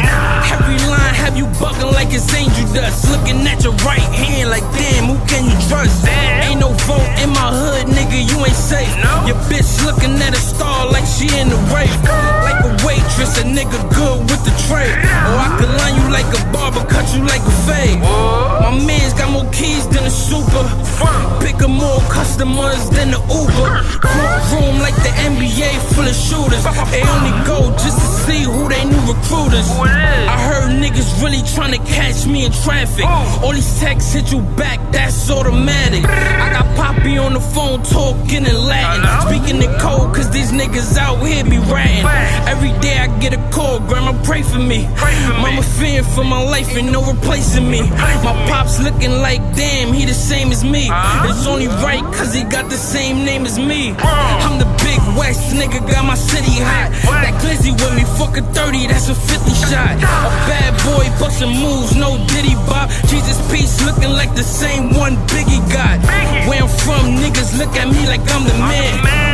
Every 0.52 0.78
line 0.90 1.16
have 1.16 1.38
you 1.38 1.46
bugging 1.62 1.92
like 1.94 2.14
it's 2.14 2.34
angel 2.34 2.68
dust. 2.74 3.10
Looking 3.10 3.46
at 3.48 3.64
your 3.64 3.74
right 3.88 4.02
hand 4.02 4.50
like 4.50 4.64
damn, 4.78 5.06
who 5.06 5.18
can 5.28 5.46
you 5.46 5.58
trust? 5.70 6.08
Ain't 6.08 6.60
no 6.60 6.70
vote 6.90 7.10
in 7.22 7.30
my 7.30 7.50
hood, 7.52 7.88
nigga, 7.88 8.20
you 8.30 8.38
ain't 8.46 8.56
safe. 8.56 8.92
Your 9.28 9.38
bitch 9.50 9.84
looking 9.86 10.16
at 10.22 10.34
a 10.34 10.42
star 10.42 10.90
like 10.92 11.06
she 11.06 11.26
in 11.40 11.50
the 11.50 11.60
rape. 11.74 12.43
Like 12.84 12.98
a 12.98 13.00
weight 13.00 13.04
waitress, 13.04 13.38
a 13.38 13.44
nigga 13.44 13.80
good 13.96 14.20
with 14.30 14.44
the 14.44 14.54
tray. 14.68 14.92
Or 14.92 15.38
I 15.40 15.56
could 15.60 15.70
line 15.80 15.96
you 15.96 16.08
like 16.12 16.28
a 16.28 16.42
barber, 16.52 16.86
cut 16.90 17.14
you 17.16 17.24
like 17.24 17.42
a 17.42 17.56
fade. 17.68 18.00
My 18.00 18.72
man's 18.86 19.14
got 19.14 19.32
more 19.32 19.50
keys 19.52 19.88
than 19.88 20.04
a 20.06 20.10
super. 20.10 20.64
Pick 21.40 21.62
a 21.62 21.68
more 21.68 22.00
customers 22.10 22.90
than 22.90 23.12
the 23.12 23.20
Uber. 23.32 23.70
Courtroom 24.00 24.80
like 24.80 24.96
the 24.96 25.12
NBA 25.30 25.72
full 25.94 26.08
of 26.08 26.16
shooters. 26.16 26.64
They 26.92 27.02
only 27.04 27.34
go 27.46 27.72
just 27.84 28.00
to 28.00 28.08
see 28.26 28.44
who 28.44 28.70
they 28.70 28.84
new 28.86 29.02
recruiters. 29.08 29.68
I 29.70 30.38
heard 30.48 30.72
niggas 30.82 31.22
really 31.22 31.44
trying 31.56 31.74
to 31.74 31.84
catch 31.92 32.26
me 32.26 32.46
in 32.46 32.52
traffic. 32.52 33.06
All 33.06 33.54
these 33.54 33.80
texts 33.80 34.14
hit 34.14 34.32
you 34.32 34.42
back, 34.56 34.80
that's 34.92 35.30
automatic. 35.30 36.06
I 36.06 36.52
got 36.52 36.64
Poppy 36.76 37.18
on 37.18 37.34
the 37.34 37.40
phone 37.40 37.84
talking 37.84 38.46
in 38.46 38.58
Latin. 38.68 39.04
Speaking 39.28 39.60
cause 40.24 40.32
these 40.32 40.52
niggas 40.52 40.98
out 40.98 41.18
here 41.26 41.44
be 41.44 41.58
ratting. 41.58 42.06
Every 42.48 42.72
day 42.80 42.98
I 42.98 43.08
get 43.20 43.34
a 43.34 43.42
call, 43.52 43.80
grandma 43.80 44.14
pray 44.24 44.42
for 44.42 44.60
me. 44.60 44.88
Mama 45.42 45.64
fearing 45.64 46.04
for 46.16 46.24
my 46.24 46.42
life 46.42 46.76
and 46.76 46.92
no 46.92 47.04
replacing 47.04 47.70
me. 47.70 47.82
My 48.24 48.34
pops 48.48 48.80
looking 48.82 49.12
like 49.22 49.42
damn, 49.56 49.94
he 49.94 50.06
the 50.06 50.14
same 50.14 50.52
as 50.52 50.64
me. 50.64 50.90
It's 51.28 51.48
only 51.48 51.68
right 51.68 52.04
cause 52.16 52.34
he 52.34 52.44
got 52.44 52.70
the 52.70 52.78
same 52.78 53.26
name 53.26 53.46
as 53.46 53.58
me. 53.60 53.96
I'm 54.00 54.60
the 54.60 54.70
big 54.84 55.00
West 55.18 55.54
nigga, 55.56 55.80
got 55.92 56.06
my 56.06 56.16
city 56.16 56.62
hot. 56.64 56.92
That 57.24 57.36
glizzy 57.42 57.74
with 57.74 57.94
me, 57.96 58.04
fuck 58.18 58.38
a 58.38 58.42
30, 58.42 58.88
that's 58.88 59.10
a 59.10 59.16
50 59.16 59.52
shot. 59.70 59.96
A 59.98 60.32
bad 60.48 60.74
boy 60.88 61.06
bustin' 61.20 61.50
moves, 61.50 61.96
no 61.96 62.18
diddy 62.28 62.56
bop. 62.68 62.90
Jesus 63.08 63.38
peace 63.52 63.84
looking 63.86 64.12
like 64.12 64.34
the 64.36 64.44
same 64.44 64.94
one 64.96 65.16
Biggie 65.28 65.64
got. 65.72 66.00
Where 66.48 66.64
I'm 66.64 66.70
from, 66.70 67.18
niggas 67.20 67.58
look 67.58 67.76
at 67.76 67.88
me 67.88 68.08
like 68.08 68.22
I'm 68.32 68.44
the 68.48 68.58
man. 68.58 68.94
Gold 69.04 69.33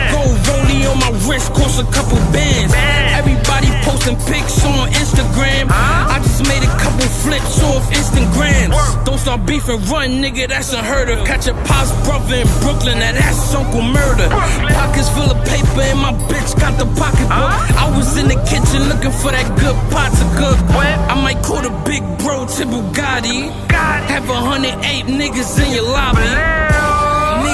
rollie 0.50 0.90
on 0.90 0.98
my 1.00 1.12
wrist, 1.28 1.54
cost 1.54 1.80
a 1.80 1.86
couple 1.94 2.18
bands. 2.34 2.74
Everybody 3.14 3.68
posting 3.86 4.18
pics 4.26 4.64
on 4.66 4.90
Instagram. 4.90 5.70
I 5.70 6.20
just 6.24 6.44
made 6.48 6.64
a 6.64 6.72
couple 6.82 7.08
flips 7.22 7.62
off 7.64 7.84
Instagrams. 7.92 8.74
Don't 9.06 9.18
start 9.18 9.46
beefing, 9.46 9.82
run, 9.92 10.22
nigga, 10.24 10.48
that's 10.48 10.74
a 10.74 10.82
herder. 10.82 11.18
Catch 11.26 11.48
a 11.48 11.54
pop's 11.68 11.92
brother 12.06 12.36
in 12.36 12.48
Brooklyn, 12.62 13.00
now 13.00 13.14
that's 13.14 13.54
Uncle 13.54 13.82
Murder. 13.82 14.30
Pockets 14.30 15.10
full 15.10 15.30
of 15.30 15.40
paper, 15.46 15.82
and 15.82 16.00
my 16.00 16.14
bitch 16.30 16.60
got 16.60 16.78
the 16.80 16.86
pocketbook. 17.00 17.30
I 17.30 17.86
was 17.96 18.18
in 18.18 18.28
the 18.28 18.40
kitchen 18.50 18.90
looking 18.90 19.12
for 19.22 19.32
that 19.32 19.48
good 19.60 19.78
pot 19.92 20.12
to 20.20 20.26
cook. 20.40 20.60
I 20.76 21.16
might 21.22 21.42
call 21.44 21.62
the 21.62 21.74
big 21.86 22.04
bro 22.20 22.46
to 22.46 22.64
Bugatti. 22.66 23.50
Have 23.72 24.30
a 24.30 24.36
hundred 24.36 24.76
eight 24.86 25.06
niggas 25.06 25.64
in 25.64 25.74
your 25.74 25.84
lobby. 25.84 26.89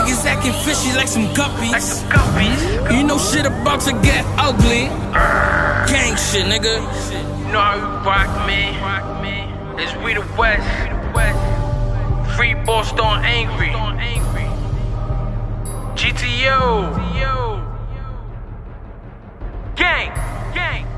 Niggas 0.06 0.26
acting 0.26 0.54
fishy 0.54 0.96
like 0.96 1.08
some 1.08 1.26
guppies. 1.34 1.72
Like 1.72 1.82
some 1.82 2.08
guppies. 2.10 2.96
You 2.96 3.04
know 3.04 3.18
shit 3.18 3.48
about 3.48 3.82
to 3.82 3.92
get 4.04 4.24
ugly. 4.38 4.86
Gang 5.92 6.16
shit, 6.16 6.46
nigga. 6.46 6.78
You 7.40 7.52
know 7.52 7.60
how 7.60 7.74
you 7.76 7.88
rock 8.06 8.46
me. 8.46 8.78
It's 9.82 9.96
we 10.06 10.14
the 10.14 10.22
West. 10.38 10.62
Free 12.38 12.54
Boston 12.54 13.26
angry. 13.26 13.70
GTO. 15.96 16.94
Gang. 19.76 20.12
Gang. 20.54 20.95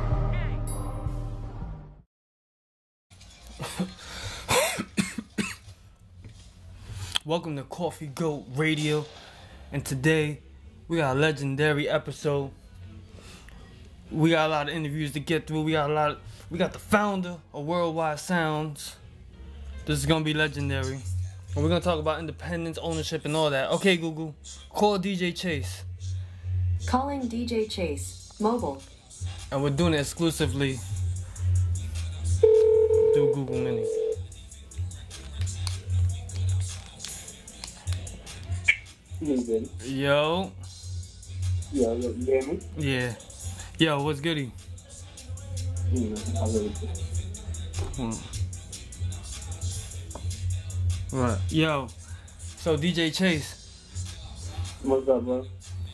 Welcome 7.28 7.58
to 7.58 7.64
Coffee 7.64 8.08
Goat 8.08 8.46
Radio, 8.56 9.06
and 9.74 9.84
today 9.84 10.40
we 10.88 10.96
got 10.96 11.18
a 11.18 11.20
legendary 11.20 11.90
episode. 11.90 12.52
We 14.10 14.30
got 14.30 14.48
a 14.48 14.50
lot 14.50 14.70
of 14.70 14.74
interviews 14.74 15.12
to 15.12 15.20
get 15.20 15.46
through. 15.46 15.64
We 15.64 15.74
got 15.74 15.90
a 15.90 15.94
lot. 15.94 16.12
Of, 16.12 16.18
we 16.50 16.58
got 16.58 16.72
the 16.72 16.80
founder 16.80 17.36
of 17.54 17.66
Worldwide 17.66 18.22
Sounds. 18.22 18.96
This 19.86 20.00
is 20.00 20.06
gonna 20.06 20.24
be 20.24 20.34
legendary, 20.34 21.02
and 21.54 21.62
we're 21.62 21.68
gonna 21.68 21.82
talk 21.82 22.00
about 22.00 22.22
independence, 22.22 22.78
ownership, 22.78 23.26
and 23.26 23.36
all 23.36 23.50
that. 23.50 23.72
Okay, 23.72 23.98
Google, 23.98 24.34
call 24.70 24.98
DJ 24.98 25.36
Chase, 25.36 25.84
Calling 26.86 27.28
DJ 27.28 27.70
Chase. 27.70 28.32
Mobile. 28.40 28.82
and 29.52 29.62
we're 29.62 29.70
doing 29.70 29.94
it 29.94 30.00
exclusively 30.00 30.80
through 32.40 33.34
Google 33.34 33.58
Mini. 33.58 34.07
Yo, 39.20 40.52
Yeah, 41.74 41.92
you 41.94 42.14
you 42.20 42.26
hear 42.26 42.42
me? 42.44 42.60
yeah, 42.78 43.16
yo, 43.80 44.04
what's 44.04 44.20
goody? 44.20 44.52
You 45.92 46.10
know, 46.10 46.18
I 46.40 46.46
really 46.46 46.72
Right. 51.12 51.38
Yo, 51.50 51.88
so 52.58 52.78
DJ 52.78 53.12
Chase, 53.12 53.56
What's 54.84 55.08
up, 55.10 55.24
bro? 55.24 55.46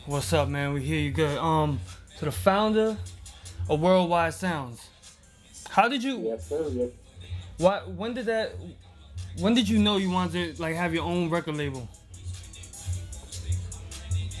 what's 0.06 0.32
up, 0.34 0.48
man? 0.48 0.74
We 0.74 0.82
hear 0.82 0.98
you 1.00 1.10
good. 1.10 1.38
Um, 1.38 1.80
so 2.18 2.26
the 2.26 2.32
founder 2.32 2.96
of 3.70 3.80
Worldwide 3.80 4.34
Sounds. 4.34 4.86
How 5.70 5.88
did 5.88 6.02
you? 6.04 6.18
Yes, 6.20 6.46
sir. 6.48 6.66
Yes. 6.70 6.90
Why? 7.56 7.78
When 7.86 8.12
did 8.12 8.26
that? 8.26 8.52
When 9.38 9.54
did 9.54 9.66
you 9.68 9.78
know 9.78 9.96
you 9.96 10.10
wanted 10.10 10.56
to 10.56 10.62
like 10.62 10.76
have 10.76 10.92
your 10.92 11.04
own 11.04 11.30
record 11.30 11.56
label? 11.56 11.88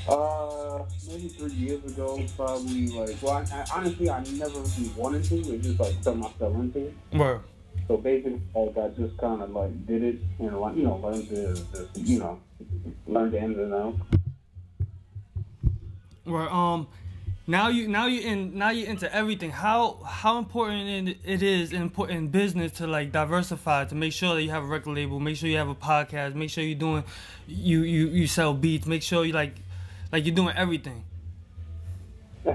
Uh, 0.08 0.84
maybe 1.08 1.28
three 1.28 1.52
years 1.52 1.84
ago, 1.84 2.22
probably 2.36 2.88
like. 2.88 3.16
Well, 3.22 3.32
I, 3.32 3.42
I, 3.52 3.64
honestly, 3.74 4.10
I 4.10 4.22
never 4.24 4.60
really 4.60 4.90
wanted 4.96 5.24
to. 5.24 5.36
It's 5.36 5.66
just 5.66 5.80
like 5.80 5.94
something 6.02 6.24
I 6.24 6.28
fell 6.38 6.54
into. 6.54 6.92
Word. 7.12 7.40
So 7.88 7.96
basically, 7.96 8.40
like 8.54 8.76
I 8.78 8.88
just 8.88 9.16
kind 9.18 9.42
of 9.42 9.50
like 9.50 9.86
did 9.86 10.02
it 10.02 10.18
and 10.38 10.58
like 10.60 10.76
you 10.76 10.84
know 10.84 10.96
learned 10.96 11.28
the, 11.28 11.88
the 11.94 12.00
you 12.00 12.18
know 12.18 12.40
learned 13.06 13.32
the 13.32 13.38
ins 13.38 13.58
and 13.58 13.74
outs. 13.74 13.98
Where 16.24 16.50
um, 16.50 16.86
now 17.46 17.68
you 17.68 17.88
now 17.88 18.06
you 18.06 18.20
in 18.22 18.56
now 18.56 18.70
you're 18.70 18.88
into 18.88 19.12
everything. 19.14 19.50
How 19.50 20.00
how 20.06 20.38
important 20.38 21.08
it, 21.08 21.18
it 21.24 21.42
is 21.42 21.72
in 21.72 21.92
in 22.08 22.28
business 22.28 22.72
to 22.72 22.86
like 22.86 23.12
diversify 23.12 23.84
to 23.86 23.94
make 23.94 24.14
sure 24.14 24.34
that 24.34 24.42
you 24.42 24.50
have 24.50 24.64
a 24.64 24.66
record 24.66 24.94
label, 24.94 25.20
make 25.20 25.36
sure 25.36 25.50
you 25.50 25.58
have 25.58 25.68
a 25.68 25.74
podcast, 25.74 26.34
make 26.34 26.48
sure 26.48 26.64
you're 26.64 26.78
doing 26.78 27.04
you 27.46 27.82
you 27.82 28.08
you 28.08 28.26
sell 28.26 28.54
beats, 28.54 28.86
make 28.86 29.02
sure 29.02 29.26
you 29.26 29.34
like 29.34 29.56
like 30.14 30.24
you're 30.24 30.34
doing 30.34 30.54
everything. 30.56 31.04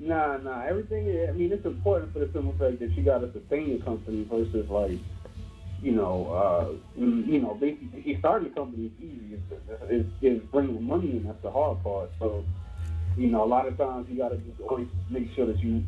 nah, 0.00 0.36
nah. 0.38 0.62
Everything. 0.62 1.28
I 1.28 1.30
mean, 1.30 1.52
it's 1.52 1.64
important 1.64 2.12
for 2.12 2.18
the 2.18 2.28
simple 2.32 2.56
fact 2.58 2.80
that 2.80 2.90
you 2.90 3.04
got 3.04 3.18
to 3.18 3.32
sustain 3.32 3.68
your 3.68 3.78
company 3.78 4.26
versus 4.28 4.68
like, 4.68 4.98
you 5.80 5.92
know, 5.92 6.26
uh, 6.26 6.98
mm, 7.00 7.24
you 7.24 7.40
know, 7.40 7.54
basically, 7.54 8.16
starting 8.18 8.50
a 8.50 8.54
company 8.54 8.86
is 8.86 8.92
easy. 8.98 9.34
It's, 9.34 9.62
it's, 9.84 10.08
it's 10.22 10.44
bringing 10.46 10.82
money 10.82 11.12
in. 11.12 11.24
That's 11.24 11.40
the 11.40 11.52
hard 11.52 11.84
part. 11.84 12.10
So, 12.18 12.44
you 13.16 13.28
know, 13.28 13.44
a 13.44 13.46
lot 13.46 13.68
of 13.68 13.78
times 13.78 14.08
you 14.10 14.18
got 14.18 14.30
to 14.30 14.38
just 14.38 14.60
always 14.68 14.88
make 15.08 15.32
sure 15.36 15.46
that 15.46 15.60
you 15.60 15.84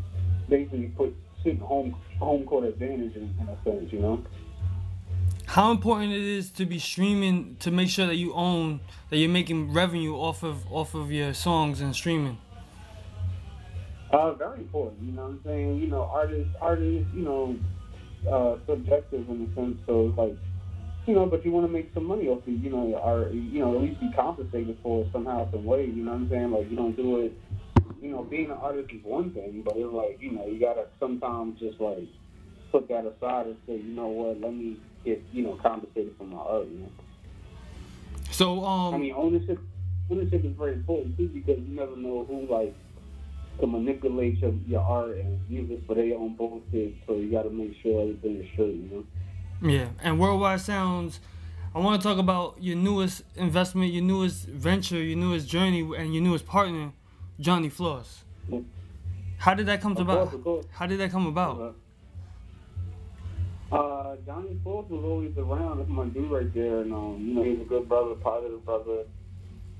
basically 0.49 0.92
put 0.97 1.12
home 1.59 1.97
home 2.21 2.47
court 2.47 2.62
advantage 2.66 3.16
in, 3.16 3.35
in 3.40 3.49
a 3.49 3.59
sense. 3.64 3.92
You 3.92 3.99
know. 3.99 4.25
How 5.52 5.71
important 5.71 6.14
it 6.14 6.23
is 6.23 6.50
to 6.52 6.64
be 6.64 6.78
streaming 6.78 7.56
to 7.61 7.71
make 7.71 7.90
sure 7.90 8.06
that 8.06 8.16
you 8.16 8.32
own 8.32 8.80
that 9.11 9.18
you're 9.18 9.28
making 9.28 9.75
revenue 9.75 10.14
off 10.14 10.42
of 10.42 10.64
off 10.73 10.94
of 10.94 11.12
your 11.12 11.35
songs 11.35 11.82
and 11.82 11.94
streaming. 11.94 12.38
Uh, 14.11 14.32
very 14.32 14.61
important. 14.61 15.02
You 15.02 15.12
know 15.12 15.25
what 15.25 15.28
I'm 15.28 15.40
saying? 15.44 15.76
You 15.76 15.88
know, 15.88 16.04
artists, 16.11 16.54
artists, 16.59 17.06
you 17.12 17.21
know, 17.21 17.59
uh, 18.26 18.64
subjective 18.66 19.28
in 19.28 19.42
a 19.42 19.54
sense. 19.54 19.76
So 19.85 20.14
like, 20.16 20.38
you 21.06 21.14
know, 21.14 21.26
but 21.26 21.44
you 21.44 21.52
want 21.52 21.66
to 21.66 21.73
make 21.73 21.92
some 21.92 22.06
money 22.06 22.28
off 22.28 22.40
it. 22.47 22.52
You 22.52 22.71
know, 22.71 22.94
or 23.04 23.28
you 23.28 23.59
know, 23.59 23.76
at 23.76 23.82
least 23.82 24.00
be 24.00 24.11
compensated 24.16 24.78
for 24.82 25.06
somehow, 25.12 25.50
some 25.50 25.66
way. 25.66 25.85
You 25.85 26.02
know 26.02 26.12
what 26.12 26.21
I'm 26.23 26.30
saying? 26.30 26.50
Like 26.50 26.71
you 26.71 26.76
don't 26.76 26.97
do 26.97 27.21
it. 27.21 27.38
You 28.00 28.12
know, 28.12 28.23
being 28.23 28.47
an 28.47 28.56
artist 28.56 28.90
is 28.90 29.04
one 29.04 29.32
thing, 29.32 29.61
but 29.62 29.76
it's 29.76 29.92
like 29.92 30.16
you 30.18 30.30
know, 30.30 30.47
you 30.47 30.59
gotta 30.59 30.87
sometimes 30.99 31.61
just 31.61 31.78
like 31.78 32.09
put 32.71 32.88
that 32.88 33.04
aside 33.04 33.49
and 33.49 33.56
say, 33.66 33.76
you 33.76 33.92
know 33.92 34.09
what, 34.09 34.40
let 34.40 34.54
me 34.54 34.78
get 35.04 35.23
you 35.32 35.44
know 35.44 35.59
compensated 35.62 36.14
for 36.18 36.25
my 36.25 36.38
art. 36.38 36.66
You 36.68 36.78
know. 36.78 36.90
So 38.30 38.64
um 38.64 38.94
I 38.94 38.99
mean, 38.99 39.14
ownership 39.14 39.59
ownership 40.11 40.44
is 40.44 40.52
very 40.56 40.75
important 40.75 41.16
too 41.16 41.28
because 41.28 41.59
you 41.59 41.75
never 41.75 41.97
know 41.97 42.25
who 42.25 42.47
like 42.52 42.75
can 43.59 43.71
manipulate 43.71 44.38
your, 44.38 44.54
your 44.66 44.80
art 44.80 45.16
and 45.16 45.38
use 45.49 45.71
it 45.71 45.82
for 45.87 45.94
their 45.94 46.16
own 46.16 46.35
bullshit. 46.37 46.94
So 47.06 47.16
you 47.16 47.30
got 47.30 47.42
to 47.42 47.50
make 47.50 47.75
sure 47.82 48.02
everything 48.02 48.42
is 48.42 48.50
straight. 48.52 48.75
You 48.75 49.06
know. 49.61 49.71
Yeah, 49.71 49.88
and 50.02 50.18
Worldwide 50.18 50.61
Sounds. 50.61 51.21
I 51.75 51.78
want 51.78 52.02
to 52.02 52.06
talk 52.06 52.18
about 52.18 52.56
your 52.61 52.76
newest 52.76 53.23
investment, 53.35 53.92
your 53.92 54.02
newest 54.02 54.47
venture, 54.47 55.02
your 55.02 55.16
newest 55.16 55.49
journey, 55.49 55.80
and 55.97 56.12
your 56.12 56.23
newest 56.23 56.44
partner, 56.44 56.92
Johnny 57.40 57.71
Floss. 57.71 58.25
How 59.38 59.54
did 59.54 59.66
that 59.66 59.80
come 59.80 59.97
about? 59.97 60.25
course, 60.25 60.35
of 60.35 60.44
course. 60.44 60.66
How 60.71 60.87
did 60.87 61.00
that 61.00 61.11
come 61.11 61.26
about? 61.26 61.75
Uh, 63.73 64.17
Johnny 64.26 64.61
Fultz 64.64 64.91
was 64.91 65.02
always 65.02 65.33
around. 65.38 65.79
That's 65.79 65.88
my 65.88 66.05
dude 66.05 66.31
right 66.31 66.52
there, 66.52 66.81
and 66.81 66.93
um, 66.93 67.17
you 67.21 67.35
know 67.35 67.43
he's 67.43 67.61
a 67.61 67.64
good 67.64 67.88
brother, 67.88 68.14
positive 68.17 68.64
brother. 68.67 69.05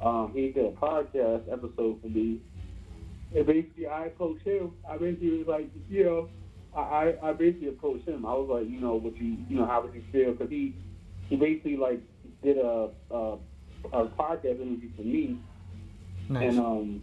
Um, 0.01 0.33
he 0.35 0.51
did 0.51 0.65
a 0.65 0.71
podcast 0.71 1.53
episode 1.53 2.01
for 2.01 2.09
me, 2.09 2.41
And 3.37 3.47
basically, 3.47 3.87
I 3.87 4.07
approached 4.07 4.45
him. 4.45 4.73
I 4.89 4.97
basically 4.97 5.39
was 5.39 5.47
like, 5.47 5.71
you 5.89 6.05
know, 6.05 6.29
I, 6.75 6.81
I, 6.81 7.29
I 7.29 7.33
basically 7.35 7.69
approached 7.69 8.09
him. 8.09 8.27
I 8.27 8.33
was 8.35 8.49
like, 8.51 8.69
you 8.69 8.81
know, 8.81 8.95
what 8.95 9.17
you, 9.17 9.37
you 9.49 9.59
know, 9.59 9.67
how 9.67 9.83
would 9.83 9.95
you 9.95 10.03
feel? 10.11 10.33
Because 10.33 10.51
he, 10.51 10.75
he 11.29 11.37
basically 11.37 11.77
like 11.77 12.01
did 12.43 12.57
a, 12.59 12.89
a, 13.11 13.37
a 13.93 14.07
podcast 14.09 14.61
interview 14.61 14.91
for 14.97 15.03
me, 15.03 15.39
Nice. 16.31 16.49
and 16.51 16.59
um, 16.59 17.03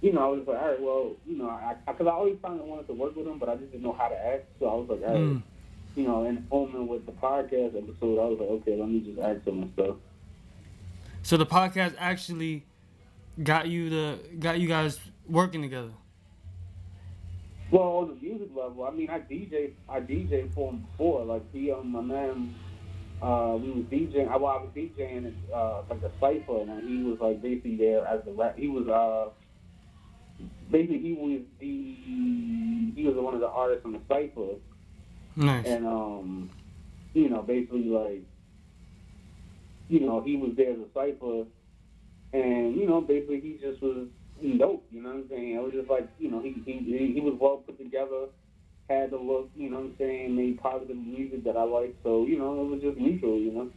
you 0.00 0.12
know, 0.12 0.20
I 0.24 0.28
was 0.28 0.44
like, 0.48 0.60
all 0.60 0.68
right, 0.68 0.80
well, 0.80 1.12
you 1.26 1.38
know, 1.38 1.48
I, 1.50 1.76
because 1.86 2.06
I, 2.06 2.10
always 2.10 2.36
kind 2.42 2.58
of 2.58 2.66
wanted 2.66 2.86
to 2.88 2.94
work 2.94 3.14
with 3.14 3.26
him, 3.26 3.38
but 3.38 3.48
I 3.50 3.56
just 3.56 3.70
didn't 3.70 3.84
know 3.84 3.92
how 3.92 4.08
to 4.08 4.16
ask. 4.16 4.42
So 4.58 4.66
I 4.66 4.74
was 4.74 4.86
like, 4.88 5.02
all 5.06 5.14
right, 5.14 5.20
Mm. 5.20 5.42
You 5.94 6.04
know, 6.04 6.24
in 6.24 6.46
moment 6.50 6.88
with 6.88 7.06
the 7.06 7.12
podcast 7.12 7.76
episode, 7.76 8.18
I 8.18 8.26
was 8.26 8.38
like, 8.40 8.48
okay, 8.48 8.76
let 8.76 8.88
me 8.88 9.00
just 9.00 9.18
ask 9.20 9.44
him 9.46 9.62
and 9.62 9.72
stuff. 9.74 9.96
So 11.22 11.36
the 11.36 11.46
podcast 11.46 11.94
actually 11.98 12.64
got 13.42 13.68
you 13.68 13.90
the 13.90 14.18
got 14.38 14.58
you 14.58 14.68
guys 14.68 14.98
working 15.28 15.62
together. 15.62 15.90
Well, 17.70 17.82
on 17.82 18.08
the 18.08 18.14
music 18.26 18.48
level, 18.54 18.84
I 18.84 18.90
mean, 18.90 19.08
I 19.08 19.20
DJ, 19.20 19.72
I 19.88 20.00
DJ 20.00 20.52
for 20.52 20.70
him 20.70 20.86
before. 20.90 21.24
Like 21.24 21.42
he, 21.52 21.70
um, 21.72 21.90
my 21.90 22.02
man, 22.02 22.54
uh, 23.22 23.56
we 23.58 23.70
was 23.70 23.84
DJing. 23.84 24.28
I, 24.28 24.36
well, 24.36 24.52
I 24.52 24.62
was 24.62 24.70
DJing 24.76 25.32
uh, 25.54 25.82
like 25.88 26.02
a 26.02 26.10
cipher, 26.20 26.60
and 26.60 26.88
he 26.88 27.02
was 27.02 27.18
like 27.20 27.40
basically 27.40 27.76
there 27.76 28.06
as 28.06 28.22
the 28.24 28.32
rap. 28.32 28.58
He 28.58 28.68
was 28.68 28.88
uh, 28.88 29.30
basically 30.70 30.98
he 30.98 31.12
was 31.14 31.40
the 31.60 31.96
he 32.94 33.04
was 33.06 33.14
one 33.16 33.34
of 33.34 33.40
the 33.40 33.48
artists 33.48 33.86
on 33.86 33.92
the 33.92 34.00
cipher, 34.06 34.56
Nice. 35.36 35.66
and 35.66 35.86
um, 35.86 36.50
you 37.14 37.28
know, 37.28 37.42
basically 37.42 37.84
like, 37.84 38.22
you 39.88 40.00
know, 40.00 40.20
he 40.20 40.36
was 40.36 40.52
there 40.56 40.72
as 40.72 40.78
a 40.78 40.86
cipher, 40.94 41.44
and 42.32 42.76
you 42.76 42.86
know, 42.86 43.00
basically 43.00 43.40
he 43.40 43.58
just 43.60 43.80
was 43.82 44.08
dope. 44.58 44.84
You 44.90 45.02
know 45.02 45.10
what 45.10 45.16
I'm 45.16 45.28
saying? 45.28 45.54
It 45.54 45.62
was 45.62 45.72
just 45.72 45.88
like, 45.90 46.08
you 46.18 46.30
know, 46.30 46.40
he 46.40 46.52
he 46.64 47.12
he 47.14 47.20
was 47.20 47.34
well 47.38 47.58
put 47.58 47.78
together, 47.78 48.26
had 48.88 49.10
the 49.10 49.16
look. 49.18 49.50
You 49.56 49.70
know 49.70 49.76
what 49.78 49.84
I'm 49.86 49.94
saying? 49.98 50.36
Made 50.36 50.60
positive 50.60 50.96
music 50.96 51.44
that 51.44 51.56
I 51.56 51.62
like. 51.64 51.94
So 52.02 52.26
you 52.26 52.38
know, 52.38 52.62
it 52.62 52.68
was 52.68 52.80
just 52.82 52.98
mutual. 52.98 53.38
You 53.38 53.52
know. 53.52 53.70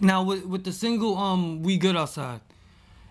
Now 0.00 0.22
with 0.22 0.44
with 0.44 0.64
the 0.64 0.72
single 0.72 1.16
um 1.16 1.62
We 1.62 1.76
Good 1.76 1.96
Outside, 1.96 2.40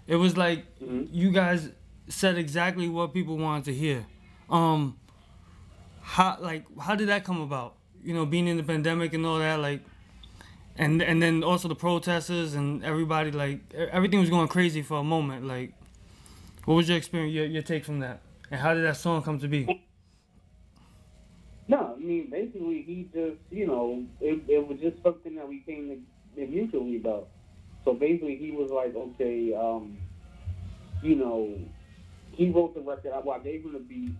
it 0.08 0.16
was 0.16 0.38
like 0.38 0.66
Mhm. 0.80 1.10
you 1.12 1.32
guys 1.32 1.70
said 2.08 2.38
exactly 2.38 2.88
what 2.88 3.14
people 3.14 3.38
wanted 3.38 3.66
to 3.66 3.74
hear. 3.74 4.06
Um 4.50 4.96
how 6.08 6.38
like 6.40 6.64
how 6.80 6.96
did 6.96 7.10
that 7.10 7.26
come 7.26 7.42
about? 7.42 7.76
You 8.02 8.14
know, 8.14 8.26
being 8.26 8.48
in 8.48 8.56
the 8.56 8.64
pandemic 8.64 9.14
and 9.14 9.26
all 9.26 9.40
that 9.40 9.60
like 9.60 9.82
and 10.78 11.02
and 11.02 11.22
then 11.22 11.44
also 11.44 11.68
the 11.68 11.76
protesters 11.76 12.54
and 12.54 12.84
everybody 12.84 13.32
like 13.32 13.60
everything 13.74 14.22
was 14.22 14.30
going 14.30 14.48
crazy 14.48 14.82
for 14.82 15.00
a 15.00 15.04
moment 15.04 15.46
like 15.46 15.74
what 16.66 16.76
was 16.76 16.88
your 16.88 16.98
experience 16.98 17.34
your, 17.34 17.46
your 17.46 17.62
take 17.62 17.84
from 17.84 18.00
that? 18.00 18.22
And 18.50 18.62
how 18.62 18.74
did 18.74 18.86
that 18.86 18.96
song 18.96 19.22
come 19.22 19.40
to 19.40 19.48
be? 19.48 19.84
No, 21.70 21.96
I 21.98 22.00
mean 22.00 22.30
basically 22.30 22.84
he 22.84 23.10
just 23.14 23.42
you 23.52 23.68
know 23.68 24.06
it, 24.22 24.42
it 24.48 24.66
was 24.66 24.80
just 24.80 25.04
something 25.04 25.36
that 25.36 25.46
we 25.46 25.60
came 25.60 26.06
to 26.36 26.48
mutually 26.48 26.96
about. 26.96 27.28
So 27.84 27.94
basically 27.94 28.38
he 28.38 28.52
was 28.52 28.72
like, 28.72 28.96
okay, 28.96 29.54
um, 29.54 29.98
you 31.04 31.16
know, 31.16 31.60
he 32.32 32.50
wrote 32.50 32.76
the 32.76 32.82
record. 32.82 33.12
I, 33.14 33.20
well, 33.20 33.38
I 33.38 33.44
gave 33.44 33.64
him 33.64 33.74
the 33.74 33.80
beat, 33.80 34.16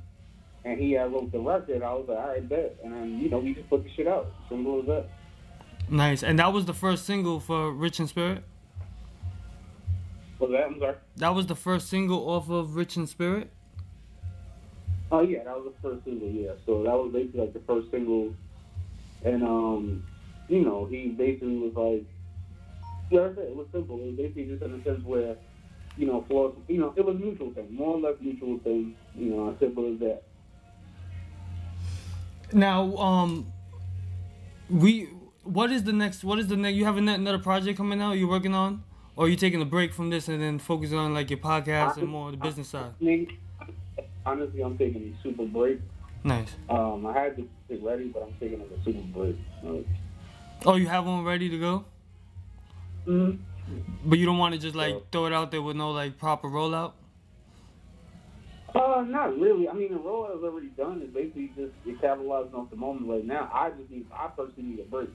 and 0.68 0.80
he 0.80 0.98
uh, 0.98 1.08
wrote 1.08 1.32
the 1.32 1.40
record. 1.40 1.82
I 1.82 1.94
was 1.94 2.06
like, 2.10 2.18
all 2.18 2.28
right, 2.28 2.50
bet. 2.50 2.78
And 2.84 2.94
then 2.94 3.20
you 3.20 3.30
know 3.30 3.40
we 3.40 3.54
just 3.54 3.70
put 3.70 3.84
the 3.84 3.90
shit 3.96 4.08
out. 4.08 4.28
Simple 4.50 4.82
as 4.82 4.88
that. 4.88 5.10
Nice. 5.90 6.24
And 6.24 6.38
that 6.40 6.52
was 6.52 6.66
the 6.66 6.74
first 6.74 7.06
single 7.06 7.40
for 7.40 7.72
Rich 7.72 8.02
in 8.02 8.08
Spirit? 8.08 8.44
Was 10.40 10.52
that? 10.52 10.66
I'm 10.66 10.80
sorry. 10.80 10.96
That 11.16 11.34
was 11.34 11.48
the 11.48 11.56
first 11.56 11.88
single 11.88 12.30
off 12.30 12.50
of 12.50 12.76
Rich 12.76 12.98
in 12.98 13.08
Spirit? 13.08 13.50
Oh 15.10 15.22
yeah, 15.22 15.46
that 15.46 15.56
was 15.56 15.72
the 15.74 15.90
first 15.90 16.04
single. 16.04 16.30
Yeah, 16.30 16.52
so 16.66 16.84
that 16.84 16.92
was 16.92 17.12
basically 17.14 17.40
like 17.40 17.54
the 17.54 17.62
first 17.62 17.90
single, 17.90 18.36
and 19.24 19.42
um, 19.42 20.04
you 20.50 20.66
know, 20.66 20.86
he 20.86 21.08
basically 21.08 21.58
was 21.58 21.74
like, 21.76 22.06
yeah, 23.10 23.22
I 23.22 23.36
said, 23.36 23.46
it 23.46 23.56
was 23.56 23.68
simple. 23.72 23.98
It 24.02 24.08
was 24.08 24.16
basically 24.18 24.46
just 24.46 24.64
in 24.64 24.74
a 24.74 24.84
sense 24.84 25.06
where, 25.06 25.38
you 25.96 26.08
know, 26.08 26.26
for 26.28 26.54
you 26.68 26.78
know, 26.78 26.94
it 26.98 27.06
was 27.06 27.18
mutual 27.18 27.54
thing, 27.54 27.74
more 27.74 27.96
or 27.96 28.00
less 28.02 28.16
mutual 28.20 28.60
thing. 28.60 28.98
You 29.16 29.30
know, 29.30 29.52
as 29.52 29.60
simple 29.60 29.94
as 29.94 30.00
that. 30.02 30.24
Now, 32.54 32.96
um, 32.98 33.52
we 34.70 35.10
what 35.44 35.72
is 35.72 35.84
the 35.84 35.94
next? 35.94 36.24
What 36.24 36.40
is 36.40 36.48
the 36.48 36.56
next? 36.58 36.76
You 36.76 36.86
have 36.86 36.98
another 36.98 37.40
project 37.40 37.78
coming 37.78 38.02
out? 38.02 38.14
You're 38.14 38.30
working 38.30 38.54
on, 38.54 38.84
or 39.16 39.26
are 39.26 39.30
you 39.30 39.36
taking 39.36 39.62
a 39.62 39.66
break 39.66 39.94
from 39.94 40.10
this 40.10 40.28
and 40.28 40.42
then 40.42 40.60
focusing 40.60 40.98
on 40.98 41.14
like 41.14 41.30
your 41.30 41.40
podcast 41.40 41.98
and 41.98 42.08
more 42.08 42.32
the 42.32 42.38
business 42.38 42.70
side? 42.70 42.92
Honestly, 44.26 44.62
I'm 44.62 44.78
taking 44.78 45.14
a 45.18 45.24
super 45.24 45.46
break. 45.46 45.80
Nice. 46.24 46.50
Um, 46.70 47.06
I 47.06 47.14
had 47.14 47.36
to 47.38 47.48
get 47.70 47.82
ready, 47.82 48.10
but 48.10 48.24
I'm 48.24 48.34
taking 48.40 48.60
like 48.60 48.72
a 48.72 48.84
super 48.84 49.00
break. 49.14 49.38
Like, 49.64 49.86
Oh, 50.66 50.76
you 50.76 50.88
have 50.88 51.06
one 51.06 51.24
ready 51.24 51.50
to 51.50 51.60
go, 51.60 51.86
mhm. 53.06 53.38
but 54.06 54.18
you 54.20 54.26
don't 54.26 54.38
want 54.38 54.54
to 54.56 54.60
just 54.60 54.76
like 54.76 54.94
Yeah. 54.96 55.00
throw 55.12 55.26
it 55.28 55.34
out 55.34 55.52
there 55.52 55.62
with 55.62 55.78
no 55.78 55.92
like 55.92 56.18
proper 56.18 56.50
rollout. 56.50 56.94
Uh, 58.78 59.02
not 59.02 59.38
really. 59.40 59.68
I 59.68 59.74
mean, 59.74 59.92
the 59.94 60.00
role 60.00 60.30
is 60.38 60.44
already 60.44 60.68
done. 60.70 61.02
It's 61.04 61.14
basically 61.14 61.48
just 61.56 61.74
it 61.86 62.00
capitalizing 62.00 62.54
off 62.54 62.70
the 62.70 62.76
moment 62.76 63.10
right 63.10 63.26
now. 63.26 63.50
I 63.54 63.72
just 63.72 63.90
need, 63.90 64.06
I 64.14 64.28
personally 64.28 64.70
need 64.70 64.80
a 64.80 64.84
break. 64.84 65.10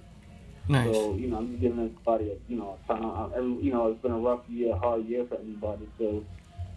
Nice. 0.69 0.87
So 0.93 1.15
you 1.15 1.29
know, 1.29 1.39
I'm 1.39 1.51
just 1.51 1.61
giving 1.61 1.79
everybody, 1.79 2.31
a, 2.31 2.35
you 2.49 2.57
know, 2.59 2.79
a 2.85 2.93
time. 2.93 3.05
uh, 3.05 3.29
Every, 3.37 3.55
you 3.63 3.73
know, 3.73 3.89
it's 3.89 4.03
been 4.03 4.13
a 4.13 4.19
rough 4.19 4.41
year, 4.49 4.77
hard 4.77 5.05
year 5.07 5.27
for 5.29 5.37
everybody. 5.37 5.89
So, 5.99 6.25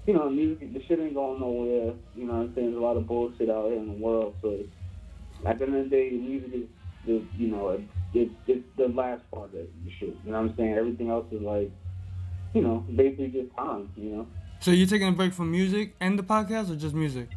you 0.06 0.14
know, 0.14 0.30
music, 0.30 0.74
the 0.74 0.82
shit 0.88 1.00
ain't 1.00 1.14
going 1.16 1.40
nowhere. 1.40 1.94
You 2.16 2.26
know, 2.26 2.34
what 2.34 2.40
I'm 2.40 2.56
saying 2.56 2.72
there's 2.72 2.78
a 2.78 2.86
lot 2.86 2.98
of 2.98 3.08
bullshit 3.08 3.50
out 3.50 3.70
here 3.70 3.78
in 3.80 3.88
the 3.88 3.94
world. 3.94 4.36
So, 4.42 4.60
at 5.46 5.60
the 5.60 5.66
end 5.66 5.76
of 5.76 5.84
the 5.86 5.90
day, 5.90 6.10
music 6.12 6.52
is, 6.54 6.64
is 7.08 7.24
you 7.38 7.48
know, 7.48 7.70
it, 7.70 7.82
it, 8.14 8.30
it's 8.48 8.66
the 8.78 8.88
last 8.90 9.22
part 9.32 9.46
of 9.46 9.52
the 9.54 9.68
shit. 10.00 10.16
You 10.26 10.32
know 10.32 10.42
what 10.42 10.52
I'm 10.52 10.56
saying? 10.58 10.74
Everything 10.74 11.10
else 11.10 11.26
is 11.32 11.42
like, 11.42 11.72
you 12.54 12.62
know, 12.62 12.86
basically 12.96 13.28
just 13.28 13.56
time. 13.56 13.90
You 13.96 14.10
know. 14.12 14.28
So 14.66 14.72
you're 14.72 14.88
taking 14.88 15.08
a 15.08 15.12
break 15.12 15.32
from 15.32 15.52
music 15.52 15.94
and 16.00 16.18
the 16.18 16.24
podcast, 16.24 16.72
or 16.72 16.76
just 16.76 16.96
music? 16.96 17.30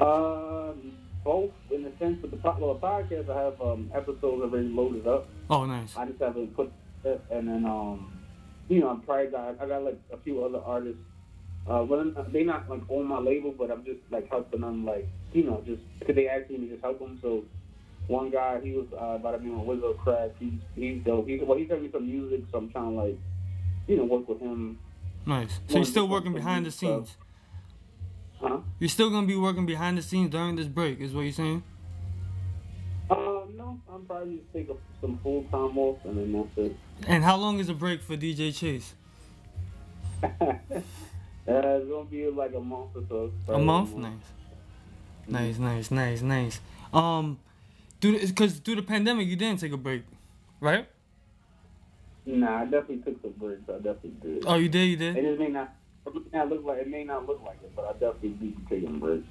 Um, 0.00 0.92
both 1.24 1.50
in 1.72 1.82
the 1.82 1.90
sense 1.98 2.22
of 2.22 2.30
the, 2.30 2.36
po- 2.36 2.54
well, 2.60 2.74
the 2.74 2.78
podcast, 2.78 3.28
I 3.28 3.42
have 3.42 3.60
um, 3.60 3.90
episodes 3.92 4.22
already 4.22 4.68
loaded 4.68 5.08
up. 5.08 5.26
Oh, 5.50 5.64
nice. 5.64 5.96
I 5.96 6.06
just 6.06 6.20
haven't 6.20 6.54
put 6.54 6.70
it, 7.02 7.20
and 7.32 7.48
then 7.48 7.64
um, 7.64 8.16
you 8.68 8.78
know, 8.78 8.90
I'm 8.90 9.00
got 9.00 9.60
I 9.60 9.66
got 9.66 9.82
like 9.82 9.98
a 10.12 10.18
few 10.18 10.44
other 10.44 10.60
artists. 10.64 11.02
Uh, 11.68 11.82
well, 11.82 12.14
they 12.28 12.44
not 12.44 12.70
like 12.70 12.88
on 12.88 13.04
my 13.04 13.18
label, 13.18 13.52
but 13.58 13.72
I'm 13.72 13.84
just 13.84 14.02
like 14.12 14.30
helping 14.30 14.60
them, 14.60 14.86
like 14.86 15.08
you 15.32 15.42
know, 15.42 15.64
just 15.66 15.82
because 15.98 16.14
they 16.14 16.28
asked 16.28 16.48
me 16.48 16.58
to 16.58 16.68
just 16.68 16.82
help 16.84 17.00
them. 17.00 17.18
So 17.20 17.42
one 18.06 18.30
guy, 18.30 18.60
he 18.62 18.70
was 18.70 18.86
uh, 18.96 19.18
by 19.18 19.32
the 19.32 19.38
name 19.38 19.58
of 19.58 19.66
Wizzo 19.66 19.98
Crack. 19.98 20.30
He's 20.38 20.60
he's 20.76 21.02
dope. 21.02 21.26
He's 21.26 21.40
well, 21.42 21.58
he 21.58 21.66
sent 21.66 21.82
me 21.82 21.90
some 21.90 22.06
music, 22.06 22.42
so 22.52 22.58
I'm 22.58 22.70
trying 22.70 22.94
to 22.94 23.02
like, 23.02 23.18
you 23.88 23.96
know, 23.96 24.04
work 24.04 24.28
with 24.28 24.38
him. 24.38 24.78
Nice. 25.26 25.60
So 25.68 25.76
you're 25.76 25.84
still 25.84 26.08
working 26.08 26.32
behind 26.32 26.66
the 26.66 26.70
scenes. 26.70 27.16
Huh? 28.40 28.58
You're 28.78 28.88
still 28.88 29.10
gonna 29.10 29.26
be 29.26 29.36
working 29.36 29.66
behind 29.66 29.96
the 29.96 30.02
scenes 30.02 30.30
during 30.30 30.56
this 30.56 30.66
break, 30.66 31.00
is 31.00 31.12
what 31.12 31.22
you're 31.22 31.32
saying? 31.32 31.62
Uh, 33.10 33.14
no, 33.56 33.80
I'm 33.92 34.04
probably 34.06 34.36
just 34.36 34.52
take 34.52 34.68
a, 34.68 34.74
some 35.00 35.18
full 35.22 35.44
time 35.44 35.78
off, 35.78 35.98
and 36.04 36.18
then 36.18 36.32
that's 36.32 36.58
it. 36.68 36.76
And 37.06 37.24
how 37.24 37.36
long 37.36 37.58
is 37.58 37.68
a 37.68 37.74
break 37.74 38.02
for 38.02 38.16
DJ 38.16 38.54
Chase? 38.54 38.94
uh, 40.22 40.28
it's 41.46 41.88
gonna 41.88 42.04
be 42.10 42.28
like 42.28 42.54
a 42.54 42.60
month 42.60 42.90
or 42.94 43.04
so. 43.08 43.32
A 43.44 43.46
probably 43.46 43.64
month? 43.64 43.94
Nice. 43.94 44.12
Nice, 45.26 45.58
nice, 45.58 45.90
nice, 45.90 46.22
nice. 46.22 46.60
Um, 46.92 47.38
due 48.00 48.18
because 48.18 48.58
through 48.58 48.76
the 48.76 48.82
pandemic 48.82 49.26
you 49.26 49.36
didn't 49.36 49.60
take 49.60 49.72
a 49.72 49.78
break, 49.78 50.04
right? 50.60 50.86
Nah, 52.26 52.60
I 52.62 52.64
definitely 52.64 52.98
took 52.98 53.20
some 53.22 53.32
breaks. 53.32 53.62
I 53.68 53.74
definitely 53.74 54.14
did. 54.22 54.44
Oh, 54.46 54.54
you 54.56 54.68
did, 54.68 54.86
you 54.86 54.94
It 54.94 55.14
did. 55.14 55.24
just 55.24 55.38
may 55.38 55.48
not, 55.48 55.74
it 56.06 56.14
may 56.32 56.38
not 56.38 56.48
look 56.48 56.64
like 56.64 56.78
it 56.78 56.88
may 56.88 57.04
not 57.04 57.26
look 57.26 57.42
like 57.44 57.58
it, 57.62 57.72
but 57.76 57.84
I 57.84 57.92
definitely 57.92 58.30
be 58.30 58.56
taking 58.68 58.98
breaks. 58.98 59.26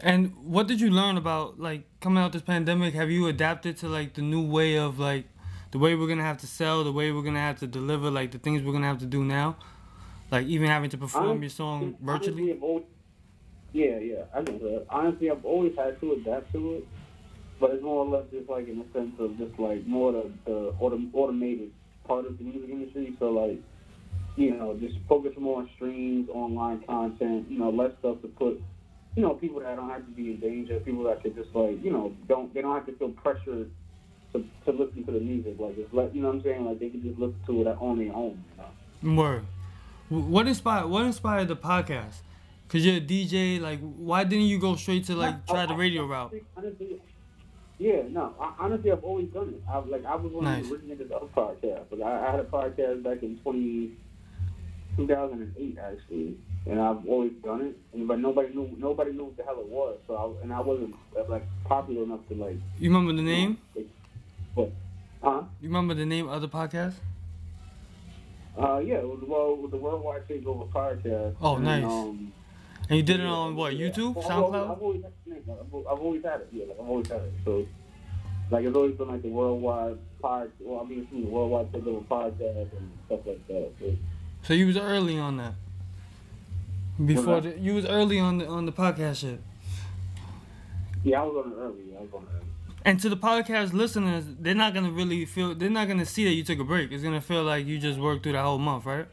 And 0.00 0.32
what 0.44 0.68
did 0.68 0.80
you 0.80 0.90
learn 0.90 1.16
about 1.16 1.58
like 1.58 1.82
coming 2.00 2.22
out 2.22 2.32
this 2.32 2.42
pandemic? 2.42 2.94
Have 2.94 3.10
you 3.10 3.26
adapted 3.26 3.76
to 3.78 3.88
like 3.88 4.14
the 4.14 4.22
new 4.22 4.42
way 4.46 4.78
of 4.78 4.98
like 5.00 5.24
the 5.72 5.78
way 5.78 5.96
we're 5.96 6.06
gonna 6.06 6.22
have 6.22 6.38
to 6.38 6.46
sell, 6.46 6.84
the 6.84 6.92
way 6.92 7.10
we're 7.10 7.22
gonna 7.22 7.40
have 7.40 7.58
to 7.60 7.66
deliver, 7.66 8.08
like 8.10 8.30
the 8.30 8.38
things 8.38 8.62
we're 8.62 8.72
gonna 8.72 8.86
have 8.86 8.98
to 9.00 9.06
do 9.06 9.24
now, 9.24 9.56
like 10.30 10.46
even 10.46 10.68
having 10.68 10.90
to 10.90 10.98
perform 10.98 11.42
your 11.42 11.50
song 11.50 11.96
virtually? 12.00 12.56
Always, 12.60 12.84
yeah, 13.72 13.98
yeah, 13.98 14.22
I 14.32 14.38
know 14.42 14.58
that. 14.58 14.86
Honestly, 14.88 15.30
I've 15.30 15.44
always 15.44 15.74
had 15.76 16.00
to 16.00 16.12
adapt 16.12 16.52
to 16.52 16.74
it, 16.76 16.88
but 17.58 17.72
it's 17.72 17.82
more 17.82 18.04
or 18.04 18.08
less 18.08 18.24
just 18.30 18.48
like 18.48 18.68
in 18.68 18.78
the 18.78 18.86
sense 18.92 19.14
of 19.18 19.36
just 19.36 19.58
like 19.58 19.84
more 19.84 20.12
the, 20.12 20.30
the 20.44 20.74
autom- 20.80 21.10
automated 21.12 21.72
part 22.08 22.26
of 22.26 22.38
the 22.38 22.44
music 22.44 22.70
industry. 22.70 23.14
So 23.18 23.30
like, 23.30 23.60
you 24.36 24.56
know, 24.56 24.76
just 24.80 24.96
focus 25.08 25.32
more 25.38 25.60
on 25.60 25.70
streams, 25.76 26.28
online 26.30 26.82
content, 26.84 27.46
you 27.50 27.58
know, 27.58 27.70
less 27.70 27.92
stuff 28.00 28.22
to 28.22 28.28
put, 28.28 28.60
you 29.14 29.22
know, 29.22 29.34
people 29.34 29.60
that 29.60 29.76
don't 29.76 29.90
have 29.90 30.04
to 30.04 30.10
be 30.12 30.30
in 30.30 30.40
danger, 30.40 30.80
people 30.80 31.04
that 31.04 31.22
could 31.22 31.36
just 31.36 31.54
like, 31.54 31.82
you 31.84 31.92
know, 31.92 32.14
don't 32.26 32.52
they 32.54 32.62
don't 32.62 32.74
have 32.74 32.86
to 32.86 32.92
feel 32.92 33.10
pressured 33.10 33.70
to 34.32 34.44
to 34.64 34.72
listen 34.72 35.04
to 35.04 35.12
the 35.12 35.20
music. 35.20 35.56
Like 35.58 35.76
just 35.76 35.92
let 35.92 36.14
you 36.14 36.22
know 36.22 36.28
what 36.28 36.36
I'm 36.36 36.42
saying, 36.42 36.64
like 36.64 36.80
they 36.80 36.88
can 36.88 37.02
just 37.02 37.18
listen 37.18 37.38
to 37.46 37.60
it 37.60 37.66
on 37.66 37.98
their 37.98 38.14
own. 38.14 38.42
You 39.02 39.10
know? 39.12 39.22
Word. 39.22 39.44
What 40.08 40.48
inspired? 40.48 40.86
What 40.86 41.04
inspired 41.04 41.48
the 41.48 41.56
podcast? 41.56 42.22
Cause 42.68 42.84
you're 42.84 42.96
a 42.96 43.00
DJ. 43.00 43.60
Like, 43.60 43.80
why 43.80 44.24
didn't 44.24 44.44
you 44.44 44.58
go 44.58 44.76
straight 44.76 45.04
to 45.06 45.14
like 45.14 45.46
try 45.46 45.64
the 45.66 45.74
radio 45.74 46.06
route? 46.06 46.34
Yeah, 47.78 48.02
no. 48.10 48.34
I, 48.40 48.54
honestly, 48.58 48.90
I've 48.92 49.04
always 49.04 49.28
done 49.28 49.48
it. 49.54 49.62
I 49.70 49.78
like 49.78 50.04
I 50.04 50.16
was 50.16 50.32
one 50.32 50.44
Nice. 50.44 50.64
of 50.64 50.68
the 50.70 50.74
originators 50.74 51.10
of 51.12 51.34
podcasts. 51.34 51.90
Like, 51.90 52.02
I, 52.02 52.26
I 52.26 52.30
had 52.30 52.40
a 52.40 52.44
podcast 52.44 53.02
back 53.02 53.22
in 53.22 53.38
20, 53.38 53.92
2008 54.96 55.78
actually, 55.78 56.36
and 56.66 56.80
I've 56.80 57.06
always 57.06 57.32
done 57.44 57.62
it. 57.62 57.76
And 57.92 58.08
but 58.08 58.18
nobody 58.18 58.52
knew 58.54 58.70
nobody 58.78 59.12
knew 59.12 59.24
what 59.26 59.36
the 59.36 59.44
hell 59.44 59.60
it 59.60 59.66
was. 59.68 59.98
So 60.06 60.14
I, 60.16 60.42
and 60.42 60.52
I 60.52 60.60
wasn't 60.60 60.94
like 61.28 61.44
popular 61.64 62.02
enough 62.02 62.26
to 62.28 62.34
like. 62.34 62.56
You 62.78 62.90
remember 62.90 63.12
the 63.12 63.22
name? 63.22 63.58
What? 64.54 64.72
Huh? 65.22 65.42
You 65.60 65.68
remember 65.68 65.94
the 65.94 66.06
name 66.06 66.28
of 66.28 66.40
the 66.42 66.48
podcast? 66.48 66.94
Uh, 68.58 68.78
yeah, 68.78 68.96
it 68.96 69.06
was 69.08 69.22
well, 69.26 69.52
it 69.52 69.58
was 69.58 69.70
the 69.70 69.76
Worldwide 69.76 70.26
Takeover 70.28 70.68
podcast. 70.70 71.36
Oh, 71.40 71.56
and, 71.56 71.64
nice. 71.64 71.84
Um, 71.84 72.32
And 72.88 72.96
you 72.96 73.02
did 73.02 73.20
it 73.20 73.26
on 73.26 73.54
what? 73.56 73.74
YouTube, 73.74 74.16
always- 74.16 74.26
SoundCloud? 74.28 74.70
I've 74.70 74.82
always, 74.82 75.02
I've, 75.04 76.00
always 76.00 76.22
had 76.24 76.40
it. 76.40 76.48
Yeah, 76.52 76.64
like 76.66 76.80
I've 76.80 76.88
always 76.88 77.08
had 77.08 77.20
it. 77.20 77.32
So, 77.44 77.66
like 78.50 78.64
it's 78.64 78.74
always 78.76 78.94
been 78.96 79.08
like 79.08 79.22
the 79.22 79.28
worldwide 79.28 79.98
pod. 80.22 80.50
Well, 80.58 80.80
I 80.84 80.88
mean, 80.88 81.00
it's 81.00 81.10
the 81.10 81.22
worldwide 81.30 81.70
takeover 81.72 82.04
podcast 82.06 82.72
and 82.76 82.90
stuff 83.06 83.20
like 83.26 83.46
that. 83.48 83.72
So, 83.78 83.96
So 84.42 84.54
you 84.54 84.66
was 84.66 84.76
early 84.78 85.18
on 85.18 85.36
that. 85.36 85.54
Before 87.04 87.40
the, 87.40 87.58
you 87.58 87.74
was 87.74 87.84
early 87.84 88.18
on 88.18 88.38
the 88.38 88.48
on 88.48 88.66
the 88.66 88.72
podcast 88.72 89.18
shit. 89.20 89.40
yeah, 91.04 91.22
I 91.22 91.24
was 91.24 91.44
on 91.44 91.52
it 91.52 91.56
early. 91.56 91.96
I 91.96 92.00
was 92.00 92.08
on 92.14 92.22
it 92.22 92.28
early. 92.34 92.44
And 92.84 92.98
to 93.00 93.08
the 93.08 93.16
podcast 93.16 93.72
listeners, 93.72 94.24
they're 94.40 94.54
not 94.54 94.72
gonna 94.74 94.90
really 94.90 95.24
feel. 95.26 95.54
They're 95.54 95.68
not 95.70 95.86
gonna 95.86 96.06
see 96.06 96.24
that 96.24 96.32
you 96.32 96.42
took 96.42 96.58
a 96.58 96.64
break. 96.64 96.90
It's 96.90 97.02
gonna 97.04 97.20
feel 97.20 97.44
like 97.44 97.66
you 97.66 97.78
just 97.78 98.00
worked 98.00 98.22
through 98.24 98.32
the 98.32 98.42
whole 98.42 98.58
month, 98.58 98.86
right? 98.86 99.06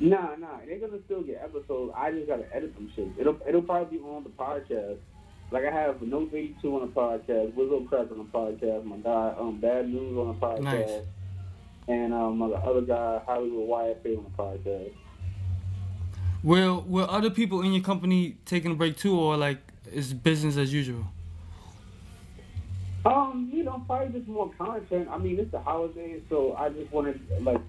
Nah, 0.00 0.34
nah, 0.36 0.58
they're 0.66 0.78
gonna 0.78 1.00
still 1.04 1.22
get 1.22 1.42
episodes. 1.44 1.92
I 1.94 2.10
just 2.10 2.26
gotta 2.26 2.46
edit 2.54 2.74
them 2.74 2.90
shit. 2.96 3.08
It'll 3.18 3.38
it'll 3.46 3.62
probably 3.62 3.98
be 3.98 4.02
on 4.02 4.24
the 4.24 4.30
podcast. 4.30 4.96
Like 5.50 5.64
I 5.64 5.70
have 5.70 6.00
Notes 6.00 6.32
82 6.32 6.74
on 6.74 6.80
the 6.82 6.86
podcast, 6.92 7.52
Wizzo 7.52 7.86
Crack 7.88 8.10
on 8.10 8.18
the 8.18 8.24
podcast, 8.24 8.84
my 8.84 8.96
guy 8.96 9.34
um 9.38 9.58
Bad 9.60 9.88
News 9.88 10.16
on 10.16 10.28
the 10.28 10.34
podcast, 10.34 10.62
Nice. 10.62 11.02
and 11.88 12.14
um 12.14 12.38
my 12.38 12.46
other 12.46 12.80
guy 12.82 13.20
Hollywood 13.26 13.68
YFA 13.68 14.16
on 14.18 14.24
the 14.24 14.42
podcast. 14.42 14.92
Will 16.42 16.82
were 16.88 17.06
other 17.10 17.28
people 17.28 17.60
in 17.60 17.72
your 17.74 17.82
company 17.82 18.36
taking 18.46 18.70
a 18.72 18.74
break 18.74 18.96
too, 18.96 19.18
or 19.18 19.36
like 19.36 19.58
it's 19.92 20.12
business 20.14 20.56
as 20.56 20.72
usual? 20.72 21.04
Um, 23.04 23.50
you 23.52 23.62
know, 23.64 23.82
probably 23.86 24.18
just 24.18 24.28
more 24.28 24.50
content. 24.58 25.08
I 25.10 25.16
mean, 25.18 25.38
it's 25.38 25.50
the 25.50 25.58
holidays, 25.60 26.20
so 26.28 26.54
I 26.54 26.68
just 26.68 26.92
wanted 26.92 27.18
like, 27.40 27.60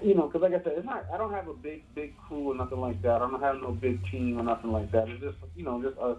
you 0.00 0.14
know, 0.14 0.26
because 0.26 0.42
like 0.42 0.52
I 0.52 0.62
said, 0.64 0.74
it's 0.76 0.86
not. 0.86 1.04
I 1.12 1.18
don't 1.18 1.32
have 1.32 1.48
a 1.48 1.54
big, 1.54 1.82
big 1.94 2.14
crew 2.26 2.52
or 2.52 2.54
nothing 2.54 2.80
like 2.80 3.02
that. 3.02 3.20
I 3.20 3.28
don't 3.30 3.42
have 3.42 3.56
no 3.56 3.72
big 3.72 4.00
team 4.10 4.38
or 4.38 4.42
nothing 4.42 4.72
like 4.72 4.90
that. 4.92 5.08
It's 5.08 5.20
just, 5.20 5.36
you 5.54 5.64
know, 5.64 5.82
just 5.82 5.98
us. 5.98 6.16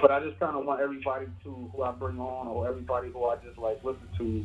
But 0.00 0.10
I 0.10 0.20
just 0.24 0.40
kind 0.40 0.56
of 0.56 0.64
want 0.64 0.80
everybody 0.80 1.26
to 1.44 1.70
who 1.74 1.82
I 1.82 1.92
bring 1.92 2.18
on 2.18 2.48
or 2.48 2.66
everybody 2.68 3.10
who 3.12 3.26
I 3.26 3.36
just 3.36 3.58
like 3.58 3.78
listen 3.84 4.08
to, 4.18 4.44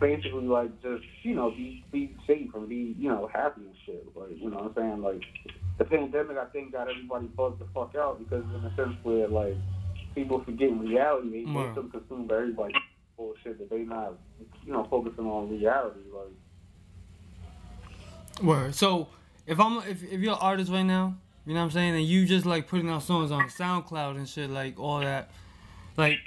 basically 0.00 0.44
like 0.46 0.70
just 0.82 1.04
you 1.22 1.34
know 1.34 1.50
be 1.50 1.84
be 1.92 2.16
safe 2.26 2.50
and 2.54 2.68
be 2.68 2.94
you 2.98 3.08
know 3.08 3.28
happy 3.32 3.60
and 3.60 3.74
shit. 3.86 4.04
Like 4.16 4.30
you 4.40 4.50
know 4.50 4.56
what 4.56 4.66
I'm 4.66 4.74
saying? 4.74 5.02
Like 5.02 5.20
the 5.78 5.84
pandemic, 5.84 6.36
I 6.38 6.46
think 6.46 6.72
got 6.72 6.88
everybody 6.90 7.26
bugged 7.26 7.60
the 7.60 7.66
fuck 7.72 7.94
out 7.96 8.18
because 8.18 8.44
in 8.56 8.64
a 8.64 8.74
sense 8.74 8.96
where 9.04 9.28
like 9.28 9.54
people 10.14 10.42
forgetting 10.44 10.80
reality, 10.80 11.44
they, 11.44 11.50
Wow. 11.52 11.70
still 11.72 11.88
consumed 11.88 12.28
by 12.28 12.36
everybody 12.38 12.74
bullshit 13.16 13.58
that 13.58 13.70
they 13.70 13.82
not 13.82 14.14
you 14.64 14.72
know 14.72 14.86
focusing 14.90 15.26
on 15.26 15.50
reality. 15.50 16.00
Like 16.12 16.34
Word. 18.42 18.74
So 18.74 19.08
if 19.46 19.58
I'm 19.58 19.78
if, 19.78 20.02
if 20.02 20.20
you're 20.20 20.32
an 20.32 20.38
artist 20.40 20.70
right 20.70 20.82
now, 20.82 21.16
you 21.46 21.54
know 21.54 21.60
what 21.60 21.64
I'm 21.64 21.70
saying, 21.70 21.94
and 21.94 22.04
you 22.04 22.26
just 22.26 22.46
like 22.46 22.68
putting 22.68 22.90
out 22.90 23.02
songs 23.02 23.30
on 23.30 23.48
SoundCloud 23.48 24.16
and 24.16 24.28
shit, 24.28 24.50
like 24.50 24.78
all 24.78 25.00
that, 25.00 25.30
like, 25.96 26.18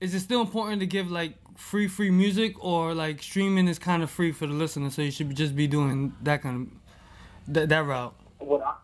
is 0.00 0.14
it 0.14 0.20
still 0.20 0.40
important 0.40 0.80
to 0.80 0.86
give 0.86 1.10
like 1.10 1.34
free 1.56 1.88
free 1.88 2.10
music 2.10 2.62
or 2.64 2.94
like 2.94 3.22
streaming 3.22 3.68
is 3.68 3.78
kind 3.78 4.02
of 4.02 4.10
free 4.10 4.32
for 4.32 4.46
the 4.46 4.54
listener, 4.54 4.90
so 4.90 5.02
you 5.02 5.10
should 5.10 5.34
just 5.34 5.54
be 5.54 5.66
doing 5.66 6.14
that 6.22 6.42
kind 6.42 6.66
of 6.66 7.54
that 7.54 7.68
that 7.68 7.84
route. 7.84 8.14
what 8.38 8.62
I, 8.62 8.74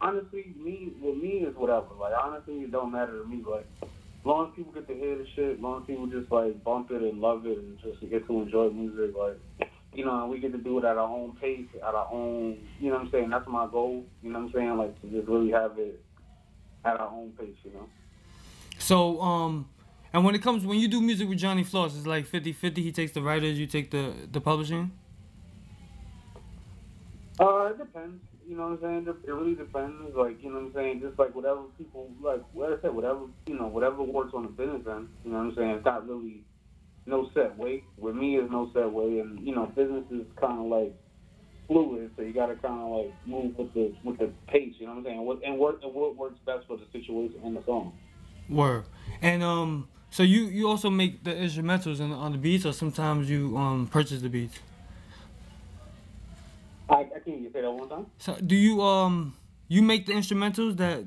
honestly 0.00 0.54
me 0.56 0.92
with 1.00 1.16
me 1.16 1.44
is 1.46 1.54
whatever. 1.56 1.86
Like 1.98 2.14
honestly, 2.20 2.62
it 2.62 2.70
don't 2.70 2.92
matter 2.92 3.18
to 3.18 3.26
me. 3.26 3.42
Like 3.48 3.66
long 4.24 4.48
as 4.48 4.56
people 4.56 4.72
get 4.72 4.86
to 4.88 4.94
hear 4.94 5.16
the 5.18 5.26
shit, 5.34 5.60
long 5.60 5.82
as 5.82 5.86
people 5.86 6.06
just 6.06 6.30
like 6.30 6.62
bump 6.64 6.90
it 6.90 7.02
and 7.02 7.20
love 7.20 7.46
it 7.46 7.58
and 7.58 7.78
just 7.80 8.00
get 8.08 8.26
to 8.26 8.40
enjoy 8.40 8.70
music, 8.70 9.16
like 9.16 9.68
you 9.94 10.04
know, 10.04 10.22
and 10.22 10.30
we 10.30 10.38
get 10.38 10.52
to 10.52 10.58
do 10.58 10.78
it 10.78 10.84
at 10.84 10.96
our 10.96 11.08
own 11.08 11.36
pace, 11.40 11.66
at 11.76 11.94
our 11.94 12.08
own. 12.10 12.58
You 12.80 12.90
know 12.90 12.96
what 12.96 13.06
I'm 13.06 13.10
saying? 13.10 13.30
That's 13.30 13.46
my 13.46 13.66
goal. 13.66 14.04
You 14.22 14.30
know 14.30 14.40
what 14.40 14.46
I'm 14.46 14.52
saying? 14.52 14.76
Like 14.78 15.00
to 15.02 15.06
just 15.08 15.28
really 15.28 15.50
have 15.50 15.78
it 15.78 16.02
at 16.84 16.98
our 16.98 17.08
own 17.08 17.32
pace. 17.38 17.56
You 17.64 17.72
know. 17.72 17.88
So 18.78 19.20
um, 19.20 19.68
and 20.12 20.24
when 20.24 20.34
it 20.34 20.42
comes 20.42 20.64
when 20.64 20.78
you 20.78 20.88
do 20.88 21.00
music 21.00 21.28
with 21.28 21.38
Johnny 21.38 21.64
Floss, 21.64 21.96
it's 21.96 22.06
like 22.06 22.26
50-50. 22.26 22.78
He 22.78 22.92
takes 22.92 23.12
the 23.12 23.22
writers, 23.22 23.58
you 23.58 23.66
take 23.66 23.90
the 23.90 24.12
the 24.30 24.40
publishing. 24.40 24.92
Uh, 27.40 27.70
it 27.70 27.78
depends. 27.78 28.22
You 28.46 28.56
know 28.56 28.68
what 28.68 28.84
I'm 28.84 29.04
saying? 29.06 29.16
It 29.24 29.32
really 29.32 29.54
depends. 29.54 30.14
Like, 30.14 30.42
you 30.42 30.50
know 30.50 30.56
what 30.56 30.66
I'm 30.66 30.74
saying? 30.74 31.00
Just 31.00 31.18
like 31.18 31.34
whatever 31.34 31.62
people 31.78 32.10
like, 32.20 32.42
like 32.54 32.78
I 32.78 32.82
said, 32.82 32.94
whatever 32.94 33.20
you 33.46 33.54
know, 33.54 33.66
whatever 33.68 34.02
works 34.02 34.32
on 34.34 34.42
the 34.42 34.48
business 34.48 34.82
end. 34.86 35.08
You 35.24 35.32
know 35.32 35.38
what 35.38 35.44
I'm 35.44 35.54
saying? 35.54 35.70
It's 35.70 35.84
not 35.84 36.06
really 36.08 36.44
no 37.06 37.30
set 37.34 37.56
way. 37.56 37.84
With 37.98 38.14
me, 38.14 38.36
is 38.36 38.50
no 38.50 38.70
set 38.72 38.90
way, 38.90 39.20
and 39.20 39.44
you 39.46 39.54
know, 39.54 39.66
business 39.66 40.04
is 40.10 40.26
kind 40.40 40.60
of 40.60 40.66
like 40.66 40.94
fluid. 41.66 42.10
So 42.16 42.22
you 42.22 42.32
got 42.32 42.46
to 42.46 42.56
kind 42.56 42.80
of 42.80 42.88
like 42.90 43.14
move 43.26 43.56
with 43.56 43.72
the 43.74 43.94
with 44.04 44.18
the 44.18 44.30
pace. 44.48 44.74
You 44.78 44.86
know 44.86 44.92
what 44.92 44.98
I'm 44.98 45.04
saying? 45.04 45.18
And 45.44 45.58
work 45.58 45.80
and 45.82 45.94
what 45.94 46.16
works 46.16 46.38
best 46.46 46.66
for 46.66 46.76
the 46.76 46.86
situation 46.92 47.40
and 47.44 47.56
the 47.56 47.64
song. 47.64 47.92
Word. 48.48 48.84
And 49.20 49.42
um, 49.42 49.88
so 50.10 50.22
you 50.22 50.44
you 50.44 50.68
also 50.68 50.90
make 50.90 51.24
the 51.24 51.32
instrumentals 51.32 52.00
on, 52.00 52.12
on 52.12 52.32
the 52.32 52.38
beats, 52.38 52.66
or 52.66 52.72
sometimes 52.72 53.30
you 53.30 53.56
um 53.56 53.86
purchase 53.86 54.22
the 54.22 54.28
beats. 54.28 54.58
I, 56.88 57.00
I 57.00 57.20
can't 57.24 57.40
you 57.40 57.50
say 57.52 57.62
that 57.62 57.72
one 57.72 57.88
time. 57.88 58.06
So 58.18 58.36
do 58.44 58.54
you 58.54 58.82
um 58.82 59.34
you 59.68 59.82
make 59.82 60.06
the 60.06 60.12
instrumentals 60.12 60.76
that 60.76 61.04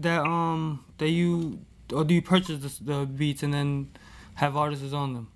that 0.00 0.22
um 0.22 0.84
that 0.98 1.10
you 1.10 1.60
or 1.92 2.04
do 2.04 2.14
you 2.14 2.22
purchase 2.22 2.78
the, 2.78 2.84
the 2.84 3.06
beats 3.06 3.42
and 3.42 3.52
then 3.52 3.90
have 4.34 4.56
artists 4.56 4.92
on 4.92 5.14
them? 5.14 5.28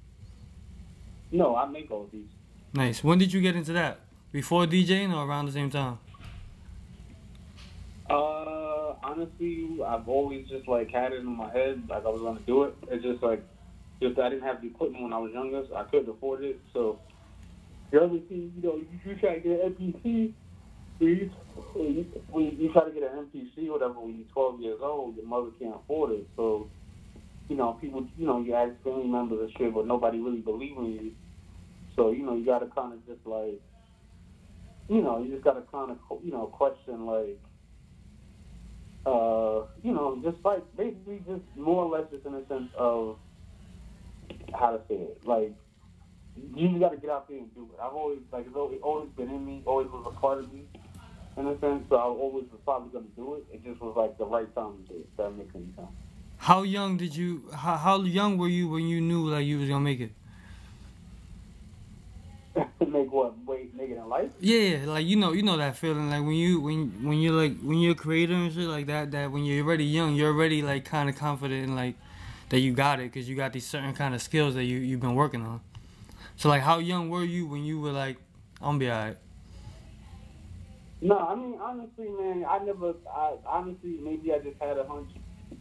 No, 1.32 1.56
I 1.56 1.66
make 1.66 1.90
all 1.90 2.08
these. 2.12 2.26
Nice. 2.72 3.02
When 3.04 3.18
did 3.18 3.32
you 3.32 3.40
get 3.40 3.56
into 3.56 3.72
that? 3.72 4.00
Before 4.32 4.64
DJing 4.66 5.14
or 5.14 5.28
around 5.28 5.46
the 5.46 5.52
same 5.52 5.70
time? 5.70 5.98
Uh, 8.08 8.94
honestly, 9.02 9.78
I've 9.86 10.08
always 10.08 10.48
just 10.48 10.66
like 10.68 10.90
had 10.90 11.12
it 11.12 11.20
in 11.20 11.26
my 11.26 11.50
head, 11.52 11.82
like 11.88 12.04
I 12.04 12.08
was 12.08 12.20
gonna 12.20 12.40
do 12.46 12.64
it. 12.64 12.74
It's 12.88 13.02
just 13.02 13.22
like, 13.22 13.42
just 14.00 14.18
I 14.18 14.28
didn't 14.30 14.44
have 14.44 14.60
the 14.60 14.68
equipment 14.68 15.04
when 15.04 15.12
I 15.12 15.18
was 15.18 15.32
younger, 15.32 15.64
so 15.68 15.76
I 15.76 15.84
couldn't 15.84 16.08
afford 16.08 16.42
it. 16.44 16.60
So, 16.72 16.98
the 17.90 17.98
other 17.98 18.18
thing, 18.28 18.52
you 18.56 18.62
know, 18.62 18.76
you, 18.76 18.86
you 19.04 19.14
try 19.16 19.34
to 19.34 19.40
get 19.40 19.64
an 19.64 19.74
MPC, 19.74 20.32
when 20.98 21.08
you, 21.08 21.30
when 21.72 21.94
you, 21.94 22.22
when 22.30 22.44
you 22.58 22.72
try 22.72 22.84
to 22.84 22.90
get 22.90 23.02
an 23.02 23.26
MPC 23.26 23.70
whatever 23.70 23.94
when 24.00 24.16
you're 24.16 24.26
12 24.32 24.60
years 24.60 24.78
old, 24.82 25.16
your 25.16 25.26
mother 25.26 25.50
can't 25.58 25.74
afford 25.76 26.12
it. 26.12 26.26
So, 26.36 26.68
you 27.50 27.56
know, 27.56 27.76
people, 27.80 28.06
you 28.16 28.26
know, 28.26 28.40
you 28.40 28.54
ask 28.54 28.72
family 28.82 29.08
members 29.08 29.40
and 29.40 29.52
shit, 29.58 29.74
but 29.74 29.86
nobody 29.86 30.20
really 30.20 30.40
believe 30.40 30.78
in 30.78 30.86
you. 30.86 31.10
So, 31.96 32.12
you 32.12 32.24
know, 32.24 32.36
you 32.36 32.46
gotta 32.46 32.68
kind 32.74 32.94
of 32.94 33.04
just 33.06 33.26
like, 33.26 33.60
you 34.88 35.02
know, 35.02 35.22
you 35.22 35.32
just 35.32 35.44
gotta 35.44 35.62
kind 35.70 35.90
of, 35.90 35.98
you 36.24 36.30
know, 36.30 36.46
question 36.46 37.04
like 37.04 37.36
uh, 39.06 39.64
you 39.82 39.92
know, 39.92 40.20
just 40.22 40.36
like 40.44 40.62
basically 40.76 41.18
just 41.26 41.42
more 41.56 41.84
or 41.84 41.90
less 41.98 42.08
just 42.12 42.26
in 42.26 42.34
a 42.34 42.46
sense 42.48 42.70
of 42.78 43.16
how 44.54 44.70
to 44.70 44.80
say 44.88 44.94
it. 44.94 45.18
Like 45.24 45.52
you 46.36 46.68
just 46.68 46.80
got 46.80 46.90
to 46.90 46.98
get 46.98 47.10
out 47.10 47.28
there 47.28 47.38
and 47.38 47.52
do 47.54 47.68
it. 47.72 47.80
I've 47.82 47.94
always 47.94 48.20
like 48.32 48.46
it's 48.46 48.56
always, 48.56 48.78
always 48.82 49.08
been 49.16 49.30
in 49.30 49.44
me, 49.44 49.62
always 49.66 49.88
was 49.88 50.04
a 50.06 50.20
part 50.20 50.38
of 50.38 50.52
me 50.52 50.64
in 51.36 51.46
a 51.46 51.58
sense. 51.60 51.84
So 51.88 51.96
I 51.96 52.02
always 52.02 52.44
was 52.52 52.60
probably 52.64 53.00
to 53.00 53.06
do 53.16 53.36
it. 53.36 53.44
It 53.52 53.64
just 53.64 53.80
was 53.80 53.94
like 53.96 54.18
the 54.18 54.26
right 54.26 54.52
time 54.54 54.84
to 54.86 54.92
do 54.92 55.00
it. 55.00 55.08
That 55.16 55.30
makes 55.30 55.54
any 55.54 55.72
sense. 55.76 55.88
How 56.40 56.62
young 56.62 56.96
did 56.96 57.14
you? 57.14 57.44
How, 57.54 57.76
how 57.76 58.00
young 58.00 58.38
were 58.38 58.48
you 58.48 58.66
when 58.66 58.88
you 58.88 58.98
knew 59.02 59.28
like 59.28 59.44
you 59.44 59.58
was 59.58 59.68
gonna 59.68 59.84
make 59.84 60.00
it? 60.00 60.12
make 62.88 63.12
what? 63.12 63.34
Wait, 63.44 63.76
make 63.76 63.90
it 63.90 63.98
in 63.98 64.08
life? 64.08 64.30
Yeah, 64.40 64.86
like 64.86 65.04
you 65.04 65.16
know, 65.16 65.32
you 65.32 65.42
know 65.42 65.58
that 65.58 65.76
feeling 65.76 66.08
like 66.08 66.22
when 66.22 66.32
you 66.32 66.58
when 66.58 67.04
when 67.04 67.18
you're 67.18 67.34
like 67.34 67.60
when 67.60 67.78
you're 67.78 67.92
a 67.92 67.94
creator 67.94 68.32
and 68.32 68.50
shit 68.50 68.66
like 68.66 68.86
that. 68.86 69.10
That 69.10 69.30
when 69.30 69.44
you're 69.44 69.62
already 69.62 69.84
young, 69.84 70.14
you're 70.14 70.32
already 70.32 70.62
like 70.62 70.86
kind 70.86 71.10
of 71.10 71.16
confident 71.16 71.62
in 71.62 71.76
like 71.76 71.96
that 72.48 72.60
you 72.60 72.72
got 72.72 73.00
it 73.00 73.12
because 73.12 73.28
you 73.28 73.36
got 73.36 73.52
these 73.52 73.66
certain 73.66 73.92
kind 73.92 74.14
of 74.14 74.22
skills 74.22 74.54
that 74.54 74.64
you 74.64 74.78
you've 74.78 75.00
been 75.00 75.14
working 75.14 75.44
on. 75.44 75.60
So 76.36 76.48
like, 76.48 76.62
how 76.62 76.78
young 76.78 77.10
were 77.10 77.22
you 77.22 77.46
when 77.46 77.64
you 77.64 77.82
were 77.82 77.92
like, 77.92 78.16
I'm 78.62 78.66
gonna 78.66 78.78
be 78.78 78.90
alright? 78.90 79.18
No, 81.02 81.18
I 81.18 81.34
mean 81.34 81.58
honestly, 81.60 82.08
man, 82.08 82.46
I 82.48 82.64
never. 82.64 82.94
I 83.14 83.34
honestly, 83.44 83.98
maybe 84.02 84.32
I 84.32 84.38
just 84.38 84.56
had 84.58 84.78
a 84.78 84.86
hunch. 84.86 85.10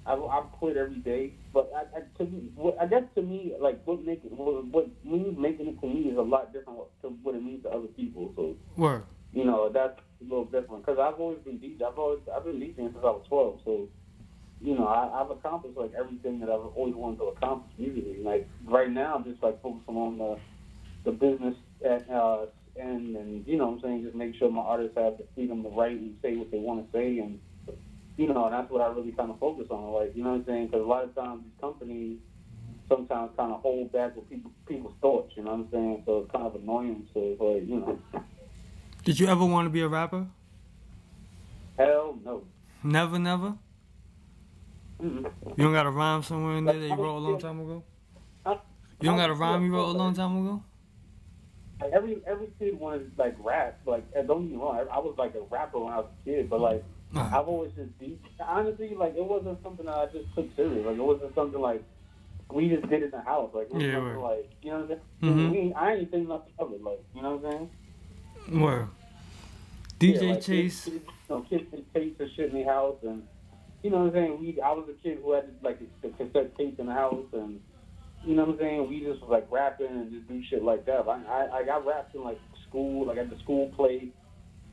I 0.05 0.13
I 0.13 0.41
quit 0.51 0.77
every 0.77 0.99
day, 0.99 1.33
but 1.53 1.71
I, 1.75 1.97
I 1.97 2.01
to 2.17 2.29
me, 2.29 2.49
what, 2.55 2.77
I 2.81 2.87
guess 2.87 3.03
to 3.15 3.21
me, 3.21 3.53
like 3.59 3.81
what 3.85 4.03
make 4.03 4.23
it, 4.25 4.31
what, 4.31 4.65
what 4.67 4.87
means 5.03 5.37
making 5.37 5.67
it 5.67 5.81
to 5.81 5.87
me 5.87 6.09
is 6.09 6.17
a 6.17 6.21
lot 6.21 6.53
different 6.53 6.79
to 7.01 7.09
what 7.23 7.35
it 7.35 7.43
means 7.43 7.63
to 7.63 7.69
other 7.69 7.87
people. 7.87 8.33
So 8.35 8.55
Word. 8.75 9.03
you 9.33 9.45
know 9.45 9.69
that's 9.71 9.99
a 10.21 10.23
little 10.23 10.45
different 10.45 10.85
because 10.85 10.99
I've 10.99 11.19
always 11.19 11.39
been 11.45 11.59
DJ. 11.59 11.83
I've 11.83 11.97
always 11.97 12.19
I've 12.35 12.45
been 12.45 12.59
DJing 12.59 12.75
since 12.93 12.97
I 13.03 13.07
was 13.07 13.25
twelve. 13.27 13.59
So, 13.65 13.87
you 14.61 14.75
know, 14.77 14.87
I, 14.87 15.21
I've 15.21 15.31
accomplished 15.31 15.77
like 15.77 15.91
everything 15.97 16.39
that 16.39 16.49
I've 16.49 16.65
always 16.75 16.95
wanted 16.95 17.17
to 17.17 17.25
accomplish 17.25 17.71
musically. 17.77 18.23
Like 18.23 18.49
right 18.65 18.89
now, 18.89 19.15
I'm 19.15 19.23
just 19.23 19.43
like 19.43 19.61
focusing 19.61 19.95
on 19.95 20.17
the 20.17 20.39
the 21.05 21.11
business 21.11 21.55
at 21.85 22.09
uh, 22.09 22.45
end, 22.79 23.15
and 23.15 23.45
you 23.47 23.57
know, 23.57 23.67
what 23.67 23.75
I'm 23.75 23.81
saying 23.81 24.03
just 24.03 24.15
make 24.15 24.35
sure 24.35 24.51
my 24.51 24.61
artists 24.61 24.97
have 24.97 25.17
the 25.17 25.25
freedom 25.35 25.63
to 25.63 25.69
write 25.69 25.97
and 25.97 26.15
say 26.21 26.35
what 26.35 26.51
they 26.51 26.59
want 26.59 26.85
to 26.85 26.97
say, 26.97 27.19
and 27.19 27.39
you 28.19 28.27
know, 28.27 28.43
and 28.43 28.53
that's 28.53 28.69
what 28.69 28.81
I 28.81 28.87
really 28.87 29.13
kind 29.13 29.31
of 29.31 29.39
focus 29.39 29.67
on. 29.69 29.93
Like, 29.93 30.11
you 30.13 30.23
know 30.25 30.31
what 30.31 30.39
I'm 30.39 30.45
saying? 30.45 30.65
Because 30.67 30.81
a 30.81 30.85
lot 30.85 31.05
of 31.05 31.15
times 31.15 31.41
these 31.41 31.61
companies 31.61 32.17
sometimes 32.89 33.31
kind 33.37 33.53
of 33.53 33.61
hold 33.61 33.93
back 33.93 34.13
with 34.13 34.29
people 34.29 34.51
people's 34.67 34.93
thoughts. 35.01 35.31
You 35.37 35.43
know 35.43 35.51
what 35.51 35.59
I'm 35.61 35.71
saying? 35.71 36.03
So 36.05 36.19
it's 36.19 36.31
kind 36.31 36.45
of 36.45 36.55
annoying. 36.55 37.07
So 37.13 37.21
it's 37.21 37.39
like, 37.39 37.65
you 37.65 37.79
know, 37.79 38.21
Did 39.05 39.21
you 39.21 39.27
ever 39.27 39.45
want 39.45 39.67
to 39.67 39.69
be 39.69 39.79
a 39.79 39.87
rapper? 39.87 40.27
hell 41.77 42.19
no. 42.25 42.43
Never, 42.83 43.17
never. 43.17 43.53
Mm-mm. 45.01 45.31
You 45.55 45.63
don't 45.63 45.71
got 45.71 45.85
a 45.85 45.89
rhyme 45.89 46.21
somewhere 46.21 46.57
in 46.57 46.65
there 46.65 46.77
that 46.77 46.87
you 46.87 46.95
wrote 46.95 47.19
a 47.19 47.19
long 47.19 47.39
time 47.39 47.61
ago. 47.61 47.85
You 48.45 49.07
don't 49.07 49.15
got 49.15 49.29
a 49.29 49.33
rhyme 49.33 49.63
you 49.63 49.73
wrote 49.73 49.95
a 49.95 49.97
long 49.97 50.13
time 50.13 50.45
ago. 50.45 50.61
Like 51.79 51.93
every 51.93 52.21
every 52.27 52.49
kid 52.59 52.77
wanted 52.77 53.15
to 53.15 53.21
like 53.21 53.37
rap. 53.39 53.79
Like 53.85 54.03
don't 54.27 54.41
get 54.41 54.51
me 54.51 54.57
wrong, 54.57 54.85
I, 54.91 54.99
was 54.99 55.15
like 55.17 55.35
a 55.35 55.41
rapper 55.49 55.79
when 55.79 55.93
I 55.93 55.99
was 55.99 56.07
a 56.21 56.25
kid, 56.25 56.49
but 56.49 56.59
like. 56.59 56.83
I've 57.15 57.47
always 57.47 57.71
just 57.73 57.97
deep. 57.99 58.23
Honestly, 58.39 58.93
like 58.95 59.15
it 59.15 59.23
wasn't 59.25 59.61
something 59.63 59.85
that 59.85 59.95
I 59.95 60.05
just 60.07 60.33
took 60.35 60.47
serious. 60.55 60.85
Like 60.85 60.95
it 60.97 61.03
wasn't 61.03 61.33
something 61.35 61.59
like 61.59 61.83
we 62.51 62.69
just 62.69 62.87
did 62.89 63.03
in 63.03 63.11
the 63.11 63.21
house. 63.21 63.51
Like 63.53 63.71
was 63.73 63.81
Yeah, 63.83 63.97
right. 63.97 64.17
like 64.17 64.51
you 64.61 64.71
know 64.71 64.79
what 64.81 64.91
I'm 64.91 64.99
saying. 65.21 65.35
Mhm. 65.37 65.51
We 65.51 65.57
ain't- 65.59 65.75
I 65.77 65.93
ain't 65.95 66.11
think 66.11 66.27
nothing 66.27 66.53
of 66.59 66.71
it. 66.73 66.83
Like 66.83 66.99
you 67.15 67.21
know 67.21 67.35
what 67.37 67.45
I'm 67.51 67.69
saying. 68.47 68.61
Word. 68.61 68.87
DJ 69.99 70.21
Yeah, 70.21 70.29
like, 70.33 70.41
Chase. 70.41 70.85
Kids, 70.85 70.95
kids, 70.95 71.05
you 71.29 71.35
know, 71.35 71.41
kids 71.41 71.71
did 71.71 71.93
tapes 71.93 72.19
and 72.19 72.29
shit 72.35 72.51
in 72.53 72.59
the 72.59 72.63
house, 72.65 72.95
and 73.03 73.23
you 73.83 73.89
know 73.89 73.97
what 73.99 74.07
I'm 74.07 74.13
saying. 74.13 74.39
We, 74.39 74.61
I 74.61 74.71
was 74.71 74.87
a 74.89 74.93
kid 75.03 75.19
who 75.23 75.33
had 75.33 75.45
like 75.61 75.79
the 76.01 76.09
cassette 76.09 76.55
tapes 76.57 76.79
in 76.79 76.85
the 76.85 76.93
house, 76.93 77.25
and 77.33 77.59
you 78.23 78.35
know 78.35 78.43
what 78.45 78.53
I'm 78.53 78.59
saying. 78.59 78.87
We 78.89 78.99
just 79.01 79.21
was 79.21 79.29
like 79.29 79.47
rapping 79.51 79.87
and 79.87 80.11
just 80.11 80.27
do 80.27 80.41
shit 80.49 80.63
like 80.63 80.85
that. 80.85 81.07
I, 81.07 81.21
I, 81.23 81.57
I 81.59 81.63
got 81.65 81.85
rapped 81.85 82.15
in 82.15 82.23
like 82.23 82.39
school, 82.67 83.07
like 83.07 83.17
at 83.17 83.29
the 83.29 83.37
school 83.39 83.69
play. 83.75 84.09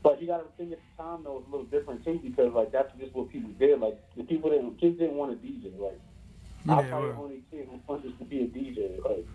But 0.07 0.21
you 0.21 0.27
got 0.27 0.37
to 0.37 0.45
think 0.57 0.71
at 0.71 0.79
the 0.79 1.03
time 1.03 1.23
though 1.25 1.37
it 1.37 1.39
was 1.39 1.45
a 1.47 1.51
little 1.51 1.65
different 1.65 2.05
too 2.05 2.19
because 2.23 2.53
like 2.53 2.71
that's 2.71 2.91
just 2.97 3.13
what 3.13 3.29
people 3.29 3.49
did. 3.59 3.79
Like 3.81 3.99
the 4.15 4.23
people 4.23 4.49
didn't, 4.49 4.79
kids 4.79 4.97
didn't 4.97 5.15
want 5.15 5.31
to 5.41 5.47
DJ. 5.47 5.77
Like 5.77 5.99
I 6.69 6.75
was 6.75 6.85
Yeah, 6.85 6.89
probably 6.89 7.07
word. 7.09 7.15
the 7.17 7.21
only 7.21 7.43
kid 7.51 7.67
who 7.69 7.79
wanted 7.87 8.17
to 8.17 8.23
be 8.25 8.41
a 8.43 8.47
DJ. 8.47 9.03
Like 9.03 9.25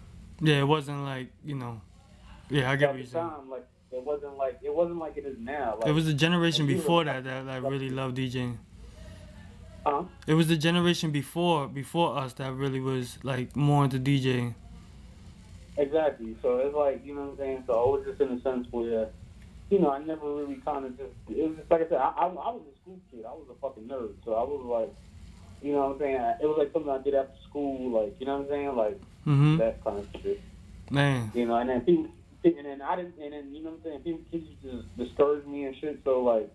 Yeah, 0.41 0.61
it 0.61 0.65
wasn't 0.65 1.05
like 1.05 1.29
you 1.45 1.57
know. 1.57 1.81
Yeah, 2.49 2.71
I 2.71 2.77
get 2.77 2.85
at 2.85 2.89
what 2.89 2.93
the 2.95 2.99
you're 3.01 3.07
saying. 3.07 3.29
time, 3.29 3.51
like 3.51 3.67
it 3.91 4.03
wasn't 4.03 4.37
like 4.39 4.59
it 4.63 4.75
wasn't 4.75 4.99
like 4.99 5.17
it 5.19 5.27
is 5.27 5.37
now. 5.39 5.77
Like, 5.79 5.89
It 5.91 5.93
was 5.93 6.07
the 6.07 6.15
generation 6.15 6.67
before 6.67 7.05
that 7.05 7.25
that, 7.25 7.45
that 7.45 7.63
really 7.63 7.91
loved 7.91 8.17
DJing. 8.17 8.57
Huh? 9.85 10.05
It 10.27 10.35
was 10.35 10.49
the 10.49 10.57
generation 10.57 11.11
before 11.11 11.69
before 11.69 12.17
us 12.17 12.33
that 12.35 12.53
really 12.55 12.81
was 12.81 13.19
like 13.23 13.55
more 13.55 13.85
into 13.85 13.99
DJing. 13.99 14.55
Exactly. 15.77 16.37
So 16.43 16.59
it's 16.59 16.75
like, 16.75 17.05
you 17.05 17.15
know 17.15 17.23
what 17.23 17.31
I'm 17.33 17.37
saying? 17.39 17.65
So 17.67 17.73
I 17.73 17.85
was 17.91 18.05
just 18.07 18.21
in 18.21 18.29
a 18.29 18.41
sense 18.43 18.67
where, 18.71 19.09
you 19.73 19.81
know, 19.81 19.91
I 19.91 19.99
never 20.05 20.29
really 20.35 20.57
kind 20.65 20.85
of 20.85 20.99
just, 20.99 21.17
it 21.31 21.49
was 21.49 21.57
just 21.57 21.71
like 21.71 21.81
I 21.81 21.89
said, 21.89 21.97
I, 21.99 22.13
I, 22.13 22.27
I 22.29 22.51
was 22.53 22.61
a 22.69 22.77
school 22.83 23.01
kid. 23.11 23.25
I 23.27 23.33
was 23.33 23.49
a 23.51 23.57
fucking 23.59 23.89
nerd. 23.89 24.13
So 24.25 24.35
I 24.35 24.45
was 24.45 24.61
like, 24.69 24.93
you 25.63 25.73
know 25.73 25.89
what 25.89 25.95
I'm 25.97 25.99
saying? 26.01 26.21
It 26.43 26.47
was 26.47 26.57
like 26.59 26.73
something 26.75 26.93
I 26.93 27.01
did 27.03 27.15
after 27.15 27.33
school, 27.49 27.89
like, 27.91 28.15
you 28.21 28.27
know 28.27 28.37
what 28.39 28.45
I'm 28.45 28.51
saying? 28.53 28.77
Like, 28.77 29.01
Mhm. 29.27 29.59
that 29.59 29.83
kind 29.83 29.99
of 29.99 30.07
shit. 30.21 30.41
Man. 30.91 31.31
You 31.35 31.47
know, 31.47 31.57
and 31.57 31.71
then 31.71 31.81
people, 31.83 32.11
and 32.45 32.67
then 32.67 32.83
I 32.83 32.97
didn't, 32.97 33.15
and 33.19 33.33
then, 33.33 33.55
you 33.55 33.63
know 33.65 33.71
what 33.71 33.81
I'm 33.81 33.83
saying? 33.85 34.01
People, 34.05 34.21
kids 34.31 34.45
used 34.45 34.63
to 34.63 34.85
discourage 35.03 35.47
me 35.47 35.65
and 35.65 35.77
shit. 35.81 36.01
So, 36.05 36.21
like, 36.21 36.51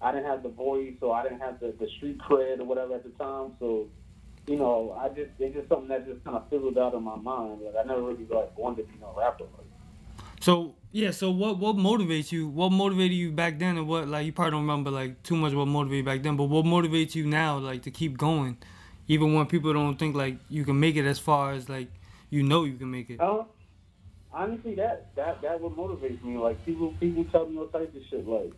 I 0.00 0.12
didn't 0.12 0.26
have 0.26 0.42
the 0.44 0.50
voice, 0.50 0.94
so 1.00 1.10
I 1.10 1.22
didn't 1.24 1.40
have 1.40 1.58
the, 1.58 1.74
the 1.80 1.88
street 1.96 2.18
cred 2.22 2.60
or 2.60 2.64
whatever 2.64 2.94
at 2.94 3.02
the 3.02 3.10
time. 3.18 3.54
So, 3.58 3.88
you 4.46 4.56
know, 4.56 4.94
I 5.00 5.08
just, 5.08 5.30
it's 5.40 5.56
just 5.56 5.68
something 5.68 5.88
that 5.88 6.06
just 6.06 6.22
kind 6.22 6.36
of 6.36 6.48
fizzled 6.50 6.78
out 6.78 6.94
in 6.94 7.02
my 7.02 7.16
mind. 7.16 7.62
Like, 7.64 7.74
I 7.82 7.86
never 7.88 8.02
really, 8.02 8.26
like, 8.30 8.56
wanted 8.58 8.86
to 8.86 8.92
be 8.92 8.98
no 9.00 9.14
rapper. 9.18 9.44
Like, 9.56 9.66
So 10.42 10.74
yeah, 10.90 11.12
so 11.12 11.30
what 11.30 11.58
what 11.58 11.76
motivates 11.76 12.32
you? 12.32 12.48
What 12.48 12.72
motivated 12.72 13.16
you 13.16 13.30
back 13.30 13.60
then, 13.60 13.78
and 13.78 13.86
what 13.86 14.08
like 14.08 14.26
you 14.26 14.32
probably 14.32 14.50
don't 14.50 14.62
remember 14.62 14.90
like 14.90 15.22
too 15.22 15.36
much 15.36 15.52
what 15.52 15.66
motivated 15.66 15.98
you 15.98 16.04
back 16.04 16.22
then, 16.24 16.36
but 16.36 16.44
what 16.46 16.64
motivates 16.64 17.14
you 17.14 17.26
now, 17.26 17.58
like 17.58 17.82
to 17.82 17.92
keep 17.92 18.18
going, 18.18 18.58
even 19.06 19.34
when 19.34 19.46
people 19.46 19.72
don't 19.72 19.96
think 19.96 20.16
like 20.16 20.38
you 20.48 20.64
can 20.64 20.80
make 20.80 20.96
it 20.96 21.06
as 21.06 21.20
far 21.20 21.52
as 21.52 21.68
like 21.68 21.86
you 22.30 22.42
know 22.42 22.64
you 22.64 22.74
can 22.74 22.90
make 22.90 23.08
it. 23.08 23.20
Uh, 23.20 23.44
honestly, 24.32 24.74
that 24.74 25.14
that 25.14 25.40
that 25.42 25.60
what 25.60 25.76
motivates 25.76 26.20
me. 26.24 26.36
Like 26.36 26.64
people, 26.66 26.92
people 26.98 27.24
tell 27.30 27.46
me 27.48 27.58
all 27.58 27.68
types 27.68 27.94
of 27.94 28.02
shit. 28.10 28.26
Like, 28.26 28.52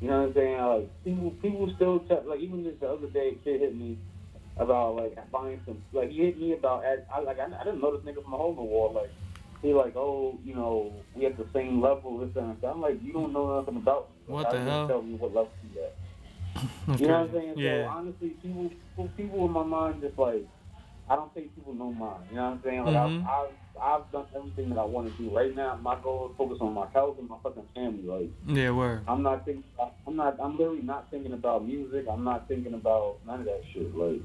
you 0.00 0.08
know 0.08 0.22
what 0.22 0.28
I'm 0.28 0.34
saying? 0.34 0.58
Like 0.58 1.04
people, 1.04 1.30
people 1.42 1.72
still 1.76 1.98
tell. 2.08 2.22
Like 2.26 2.40
even 2.40 2.64
just 2.64 2.80
the 2.80 2.88
other 2.88 3.08
day, 3.08 3.32
a 3.32 3.44
kid 3.44 3.60
hit 3.60 3.76
me 3.76 3.98
about 4.56 4.96
like 4.96 5.30
buying 5.30 5.60
some. 5.66 5.82
Like 5.92 6.08
he 6.08 6.24
hit 6.24 6.40
me 6.40 6.54
about. 6.54 6.82
I 6.82 7.20
like 7.20 7.38
I, 7.38 7.44
I 7.60 7.64
didn't 7.64 7.82
know 7.82 7.94
this 7.94 8.06
nigga 8.06 8.24
from 8.24 8.32
a 8.32 8.38
hole 8.38 8.52
in 8.52 8.56
the 8.56 8.62
wall. 8.62 8.94
Like 8.94 9.10
he 9.66 9.74
like, 9.74 9.94
oh, 9.96 10.38
you 10.44 10.54
know, 10.54 10.92
we 11.14 11.26
at 11.26 11.36
the 11.36 11.46
same 11.52 11.80
level. 11.80 12.18
This 12.18 12.30
and 12.36 12.60
that. 12.60 12.68
I'm 12.68 12.80
like, 12.80 13.02
you 13.02 13.12
don't 13.12 13.32
know 13.32 13.58
nothing 13.60 13.76
about. 13.76 14.08
Me. 14.26 14.34
What 14.34 14.50
the 14.50 14.56
how 14.58 14.58
you 14.58 14.64
gonna 14.64 14.76
hell? 14.78 14.88
Tell 14.88 15.02
me 15.02 15.14
what 15.14 15.34
level 15.34 15.50
you 15.74 15.82
at. 15.82 15.94
That's 16.86 17.00
You 17.00 17.08
know 17.08 17.20
what 17.20 17.28
I'm 17.28 17.34
saying? 17.34 17.54
Yeah. 17.56 17.82
So 17.84 17.88
honestly, 17.88 18.28
people, 18.30 18.70
people, 19.16 19.46
in 19.46 19.52
my 19.52 19.62
mind 19.62 20.00
just 20.02 20.18
like, 20.18 20.46
I 21.08 21.14
don't 21.14 21.32
think 21.34 21.54
people 21.54 21.74
know 21.74 21.92
mine. 21.92 22.16
You 22.30 22.36
know 22.36 22.44
what 22.44 22.52
I'm 22.54 22.62
saying? 22.64 22.84
Like 22.84 22.94
Mhm. 22.96 23.26
I've, 23.26 23.28
I've, 23.28 24.02
I've 24.02 24.12
done 24.12 24.24
everything 24.34 24.70
that 24.70 24.78
I 24.78 24.84
want 24.84 25.14
to 25.14 25.22
do. 25.22 25.34
Right 25.36 25.54
now, 25.54 25.76
my 25.82 25.96
goal 26.02 26.30
is 26.30 26.36
focus 26.36 26.58
on 26.60 26.72
my 26.74 26.86
health 26.92 27.18
and 27.18 27.28
my 27.28 27.36
fucking 27.42 27.66
family. 27.74 28.02
Like 28.02 28.30
Yeah, 28.56 28.70
word. 28.70 29.02
I'm 29.06 29.22
not 29.22 29.44
thinking, 29.44 29.64
I'm 30.06 30.16
not, 30.16 30.36
I'm 30.40 30.56
literally 30.56 30.82
not 30.82 31.10
thinking 31.10 31.32
about 31.32 31.64
music. 31.66 32.06
I'm 32.10 32.24
not 32.24 32.48
thinking 32.48 32.74
about 32.74 33.18
none 33.26 33.40
of 33.40 33.46
that 33.46 33.62
shit. 33.72 33.94
Like 33.96 34.22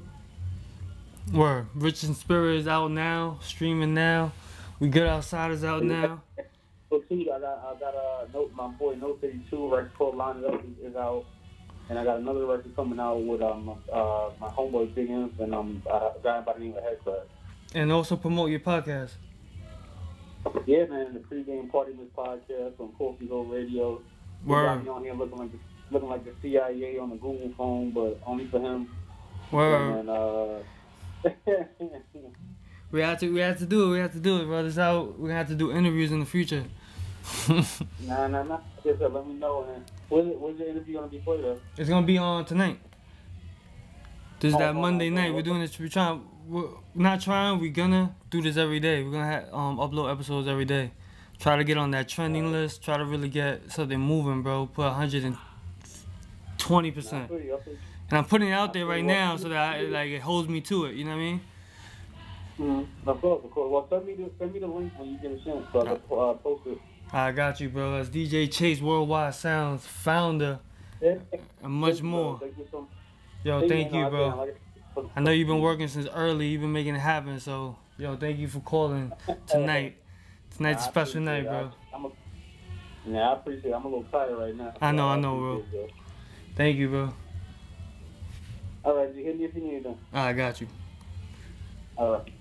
Word. 1.32 1.66
Rich 1.74 2.02
in 2.04 2.14
Spirit 2.14 2.56
is 2.60 2.66
out 2.66 2.90
now, 2.90 3.38
streaming 3.42 3.94
now. 3.94 4.32
We 4.82 4.88
Good 4.88 5.06
outsiders 5.06 5.62
out 5.62 5.84
now. 5.84 6.24
so 6.90 6.98
too, 7.08 7.30
I 7.32 7.38
got, 7.38 7.56
I 7.64 7.78
got 7.78 7.94
a 7.94 8.26
note. 8.32 8.50
My 8.56 8.66
boy 8.66 8.96
No 8.96 9.16
City 9.20 9.40
Two 9.48 9.72
record 9.72 9.92
called 9.96 10.16
Line 10.16 10.38
It 10.38 10.44
Up 10.44 10.60
is, 10.84 10.96
out. 10.96 11.24
And 11.88 11.96
I 12.00 12.02
got 12.02 12.18
another 12.18 12.44
record 12.46 12.74
coming 12.74 12.98
out 12.98 13.18
with 13.22 13.42
um 13.42 13.78
uh 13.92 14.30
my 14.40 14.48
homeboy 14.48 14.92
Big 14.92 15.08
Imp 15.08 15.38
and 15.38 15.54
um 15.54 15.84
a 15.86 16.10
guy 16.20 16.40
by 16.40 16.54
the 16.54 16.58
name 16.58 16.74
of 16.76 16.82
Headcraft. 16.82 17.26
And 17.76 17.92
also 17.92 18.16
promote 18.16 18.50
your 18.50 18.58
podcast. 18.58 19.10
Yeah, 20.66 20.86
man, 20.86 21.14
the 21.14 21.20
pregame 21.20 21.70
party 21.70 21.92
with 21.92 22.12
podcast 22.16 22.80
on 22.80 22.90
Coffee 22.98 23.26
Goat 23.26 23.44
Radio. 23.52 24.02
He 24.42 24.50
got 24.50 24.78
Word. 24.78 24.82
me 24.82 24.90
on 24.90 25.04
here 25.04 25.14
looking 25.14 25.38
like 25.38 25.52
the, 25.52 25.58
looking 25.92 26.08
like 26.08 26.24
the 26.24 26.32
CIA 26.42 26.98
on 26.98 27.10
the 27.10 27.16
Google 27.16 27.52
phone, 27.56 27.92
but 27.92 28.20
only 28.26 28.48
for 28.48 28.58
him. 28.58 28.88
Word. 29.52 30.00
And 30.00 30.10
uh, 30.10 30.58
We 32.92 33.00
have 33.00 33.18
to 33.20 33.32
we 33.32 33.40
have 33.40 33.58
to 33.58 33.66
do 33.66 33.88
it. 33.88 33.92
We 33.92 33.98
have 34.00 34.12
to 34.12 34.20
do 34.20 34.40
it, 34.42 34.44
bro. 34.44 34.62
This 34.62 34.76
how 34.76 35.02
we're 35.16 35.28
gonna 35.28 35.38
have 35.38 35.48
to 35.48 35.54
do 35.54 35.72
interviews 35.72 36.12
in 36.12 36.20
the 36.20 36.26
future. 36.26 36.64
nah, 37.48 38.26
nah, 38.28 38.42
nah. 38.42 38.58
Just 38.84 39.00
uh, 39.00 39.08
let 39.08 39.26
me 39.26 39.34
know. 39.34 39.66
It, 39.74 39.92
where's 40.38 40.58
the 40.58 40.68
interview 40.70 40.94
gonna 40.96 41.06
be 41.08 41.18
played 41.18 41.44
at? 41.44 41.58
It's 41.78 41.88
gonna 41.88 42.06
be 42.06 42.18
on 42.18 42.44
tonight. 42.44 42.78
This 44.40 44.50
is 44.50 44.56
Oh, 44.56 44.58
that 44.58 44.70
oh, 44.70 44.80
Monday 44.80 45.08
oh, 45.08 45.14
night. 45.14 45.30
oh, 45.30 45.34
We're 45.34 45.42
doing 45.42 45.60
this. 45.60 45.78
We're 45.78 45.88
trying. 45.88 46.22
We're 46.48 46.68
not 46.94 47.20
trying. 47.22 47.60
We're 47.60 47.72
gonna 47.72 48.14
do 48.30 48.42
this 48.42 48.56
every 48.56 48.80
day. 48.80 49.02
We're 49.02 49.12
gonna 49.12 49.48
um 49.52 49.78
upload 49.78 50.10
episodes 50.12 50.46
every 50.46 50.64
day. 50.66 50.90
Try 51.38 51.56
to 51.56 51.64
get 51.64 51.78
on 51.78 51.92
that 51.92 52.08
trending 52.08 52.52
list. 52.52 52.82
Try 52.82 52.98
to 52.98 53.04
really 53.04 53.28
get 53.28 53.72
something 53.72 53.98
moving, 53.98 54.42
bro. 54.42 54.66
Put 54.66 54.84
120 54.86 55.36
Nah, 56.68 56.78
I 56.78 56.90
percent. 56.90 57.28
feel 57.28 57.36
I 57.38 57.40
feel 57.40 57.72
you. 57.72 57.78
And 58.10 58.18
I'm 58.18 58.24
putting 58.26 58.48
it 58.48 58.52
out 58.52 58.72
there 58.74 58.84
right 58.84 59.02
now 59.04 59.36
so 59.36 59.48
that 59.48 59.56
I, 59.56 59.80
like 59.82 60.10
it 60.10 60.20
holds 60.20 60.48
me 60.48 60.60
to 60.62 60.84
it. 60.86 60.94
You 60.96 61.04
know 61.04 61.10
what 61.12 61.16
I 61.16 61.20
mean? 61.20 61.40
Mm-hmm. 62.62 63.08
Of 63.08 63.20
course, 63.20 63.44
of 63.44 63.50
course. 63.50 63.70
Well, 63.72 63.86
send 63.90 64.06
me 64.06 64.14
the 64.14 64.30
send 64.38 64.52
me 64.52 64.60
the 64.60 64.66
link 64.68 64.92
when 64.96 65.08
you 65.10 65.18
get 65.18 65.32
a 65.32 65.44
chance, 65.44 65.66
so 65.72 65.80
I 65.80 65.84
can 65.84 65.92
uh, 65.94 66.32
post 66.34 66.62
it. 66.66 66.78
I 67.12 67.32
got 67.32 67.60
you, 67.60 67.68
bro. 67.68 67.96
That's 67.96 68.08
DJ 68.08 68.50
Chase, 68.50 68.80
Worldwide 68.80 69.34
Sounds 69.34 69.84
founder, 69.84 70.60
Yeah. 71.00 71.16
and 71.62 71.72
much 71.72 71.94
Thank 71.94 72.04
more. 72.04 72.38
Thank 72.38 72.56
you 72.56 72.66
so 72.70 72.86
Yo, 73.44 73.58
Thank 73.60 73.72
thank 73.72 73.92
you, 73.92 74.04
you, 74.04 74.08
bro. 74.10 74.48
I 75.16 75.20
know 75.20 75.32
you've 75.32 75.48
been 75.48 75.60
working 75.60 75.88
since 75.88 76.06
early. 76.14 76.46
You've 76.46 76.60
been 76.60 76.72
making 76.72 76.94
it 76.94 77.00
happen. 77.00 77.40
So, 77.40 77.76
yo, 77.98 78.14
thank 78.16 78.38
you 78.38 78.46
for 78.46 78.60
calling 78.60 79.12
tonight. 79.48 79.96
Tonight's 80.56 80.82
a 80.82 80.84
Nah, 80.84 80.86
I 80.86 80.90
special 80.90 81.20
night, 81.22 81.42
it. 81.44 81.48
bro. 81.48 81.70
I, 81.92 81.96
I'm 81.96 82.04
a, 82.04 82.08
yeah, 83.06 83.30
I 83.30 83.32
appreciate 83.32 83.70
it. 83.70 83.74
I'm 83.74 83.84
a 83.84 83.88
little 83.88 84.04
tired 84.04 84.38
right 84.38 84.54
now. 84.54 84.72
I 84.80 84.92
know, 84.92 85.02
so 85.02 85.08
I 85.08 85.16
know, 85.20 85.36
bro. 85.38 85.52
appreciate 85.56 85.84
it, 85.86 85.92
Thank 86.54 86.76
you, 86.76 86.88
bro. 86.88 87.14
All 88.84 88.94
right, 88.96 89.12
you 89.14 89.24
hit 89.24 89.38
me 89.38 89.46
if 89.46 89.54
you 89.56 89.62
need 89.62 89.74
anything. 89.74 89.98
I 90.12 90.32
got 90.32 90.60
you. 90.60 90.68
All 91.96 92.12
right. 92.12 92.32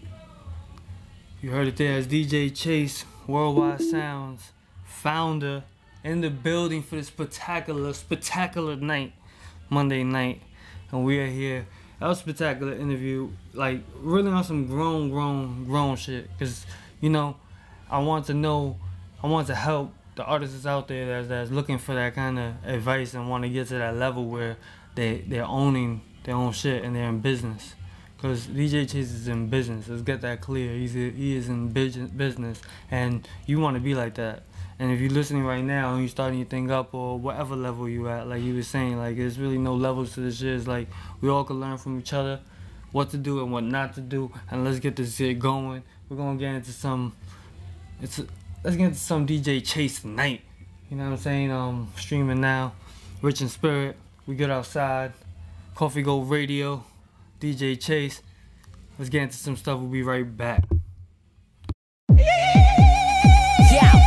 You 1.42 1.50
heard 1.50 1.68
it 1.68 1.78
there. 1.78 1.98
It's 1.98 2.06
DJ 2.06 2.56
Chase, 2.56 3.04
Worldwide 3.26 3.82
Sounds, 3.82 4.52
founder, 4.86 5.64
in 6.04 6.22
the 6.22 6.30
building 6.30 6.84
for 6.84 6.98
this 6.98 7.08
spectacular, 7.08 7.94
spectacular 7.94 8.76
night, 8.76 9.14
Monday 9.68 10.04
night. 10.04 10.44
And 10.92 11.04
we 11.04 11.18
are 11.18 11.26
here. 11.26 11.66
That 12.00 12.10
was 12.10 12.20
spectacular 12.20 12.74
interview. 12.74 13.32
Like, 13.56 13.82
really 14.02 14.30
on 14.30 14.44
some 14.44 14.68
grown, 14.68 15.10
grown, 15.10 15.66
grown 15.66 15.96
shit. 15.96 16.30
Because, 16.30 16.68
you 17.00 17.10
know, 17.10 17.38
I 17.90 17.98
want 17.98 18.28
to 18.28 18.36
know, 18.36 18.78
I 19.24 19.28
want 19.28 19.48
to 19.48 19.56
help 19.56 19.96
the 20.14 20.24
artists 20.24 20.68
out 20.68 20.90
there 20.90 21.08
that's, 21.08 21.28
that's 21.28 21.50
looking 21.50 21.80
for 21.80 21.96
that 21.96 22.14
kind 22.14 22.38
of 22.38 22.54
advice 22.64 23.16
and 23.16 23.28
want 23.32 23.46
to 23.46 23.50
get 23.50 23.68
to 23.70 23.80
that 23.80 23.96
level 23.96 24.26
where 24.26 24.58
they 24.94 25.24
they're 25.28 25.46
owning 25.46 26.02
their 26.24 26.36
own 26.36 26.52
shit 26.52 26.84
and 26.84 26.96
they're 26.96 27.10
in 27.10 27.20
business. 27.20 27.74
Cause 28.22 28.46
DJ 28.46 28.88
Chase 28.88 29.12
is 29.12 29.28
in 29.28 29.48
business. 29.48 29.88
Let's 29.88 30.04
get 30.04 30.22
that 30.22 30.42
clear. 30.42 30.76
He's 30.76 30.96
a, 30.96 31.10
he 31.10 31.36
is 31.36 31.50
in 31.50 31.70
business, 31.70 32.62
and 32.92 33.28
you 33.48 33.60
want 33.60 33.78
to 33.78 33.80
be 33.82 33.96
like 33.96 34.14
that. 34.16 34.44
And 34.78 34.92
if 34.92 35.00
you're 35.00 35.10
listening 35.10 35.44
right 35.44 35.64
now 35.64 35.94
and 35.94 36.02
you're 36.02 36.10
starting 36.10 36.38
your 36.38 36.48
thing 36.48 36.70
up 36.70 36.94
or 36.94 37.18
whatever 37.18 37.56
level 37.56 37.90
you 37.90 38.08
at, 38.10 38.28
like 38.28 38.44
you 38.44 38.54
were 38.54 38.62
saying, 38.62 38.98
like 38.98 39.18
there's 39.18 39.40
really 39.40 39.58
no 39.58 39.74
levels 39.74 40.14
to 40.14 40.20
this 40.20 40.38
shit. 40.38 40.56
It's 40.56 40.68
like 40.68 40.88
we 41.20 41.30
all 41.30 41.44
can 41.44 41.60
learn 41.60 41.80
from 41.80 41.98
each 41.98 42.14
other 42.14 42.40
what 42.92 43.10
to 43.10 43.18
do 43.18 43.42
and 43.42 43.52
what 43.52 43.64
not 43.64 43.96
to 43.96 44.02
do, 44.02 44.32
and 44.52 44.64
let's 44.64 44.78
get 44.78 44.96
this 44.96 45.16
shit 45.16 45.40
going. 45.40 45.82
We're 46.08 46.18
gonna 46.18 46.38
get 46.38 46.54
into 46.54 46.72
some. 46.74 47.14
It's 48.04 48.20
a, 48.20 48.28
let's 48.64 48.78
get 48.78 48.86
into 48.86 49.00
some 49.00 49.26
DJ 49.26 49.66
Chase 49.66 50.02
tonight. 50.02 50.42
You 50.92 50.98
know 50.98 51.06
what 51.06 51.12
I'm 51.12 51.18
saying? 51.18 51.52
Um, 51.52 51.92
streaming 51.98 52.42
now. 52.42 52.74
Rich 53.24 53.42
in 53.42 53.50
spirit. 53.50 53.96
We 54.28 54.36
get 54.36 54.52
outside. 54.52 55.14
Coffee 55.74 56.04
Goat 56.04 56.24
Radio. 56.24 56.84
DJ 57.42 57.82
Chase. 57.82 58.22
Let's 59.00 59.10
get 59.10 59.24
into 59.24 59.36
some 59.36 59.56
stuff. 59.56 59.80
We'll 59.80 59.90
be 59.90 60.04
right 60.04 60.38
back. 60.38 60.64
Yeah. 62.16 64.01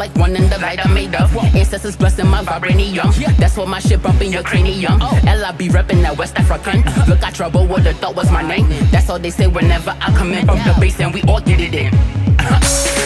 Like 0.00 0.16
one 0.16 0.34
in 0.34 0.48
the 0.48 0.58
light 0.58 0.80
I 0.84 0.88
made 0.94 1.14
up. 1.14 1.30
Ancestors 1.54 1.94
blessing 1.94 2.26
my 2.26 2.42
vibranium. 2.42 3.12
That's 3.36 3.54
what 3.58 3.68
my 3.68 3.80
shit 3.80 4.02
bumping 4.02 4.32
your 4.32 4.42
cranium. 4.42 4.98
L.I. 5.28 5.52
be 5.52 5.68
repping 5.68 6.00
that 6.00 6.16
West 6.16 6.36
African. 6.36 6.78
Look, 7.06 7.22
I 7.22 7.30
trouble 7.30 7.66
what 7.66 7.84
the 7.84 7.92
thought 7.92 8.16
was 8.16 8.32
my 8.32 8.40
name. 8.40 8.66
That's 8.90 9.10
all 9.10 9.18
they 9.18 9.28
say 9.28 9.46
whenever 9.46 9.94
I 10.00 10.08
come 10.16 10.32
in 10.32 10.46
from 10.46 10.56
the 10.56 10.74
base 10.80 10.98
and 11.00 11.12
we 11.12 11.20
all 11.28 11.42
get 11.42 11.60
it 11.60 11.74
in. 11.74 11.92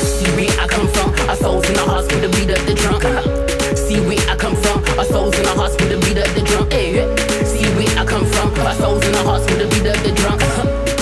See 0.07 0.31
where 0.39 0.55
I 0.63 0.67
come 0.69 0.87
from, 0.95 1.11
our 1.29 1.35
souls 1.35 1.67
in 1.67 1.75
the 1.75 1.83
hearts 1.83 2.07
with 2.15 2.23
the 2.23 2.31
beat 2.31 2.51
of 2.57 2.63
the 2.65 2.75
drum. 2.79 3.03
See 3.75 3.99
where 4.07 4.23
I 4.31 4.37
come 4.37 4.55
from, 4.55 4.79
our 4.97 5.05
souls 5.05 5.35
in 5.37 5.43
the 5.43 5.51
eh. 5.51 5.59
hearts 5.59 5.75
with 5.75 5.91
the 5.91 5.99
beat 5.99 6.19
of 6.23 6.31
the 6.37 6.43
drum. 6.47 6.71
See 7.43 7.67
where 7.75 7.91
I 7.99 8.05
come 8.07 8.25
from, 8.25 8.55
our 8.67 8.75
souls 8.75 9.05
in 9.05 9.11
the 9.11 9.23
hearts 9.27 9.45
with 9.51 9.59
the 9.59 9.67
beat 9.67 9.91
of 9.91 9.99
the 10.07 10.13
drum. 10.15 10.39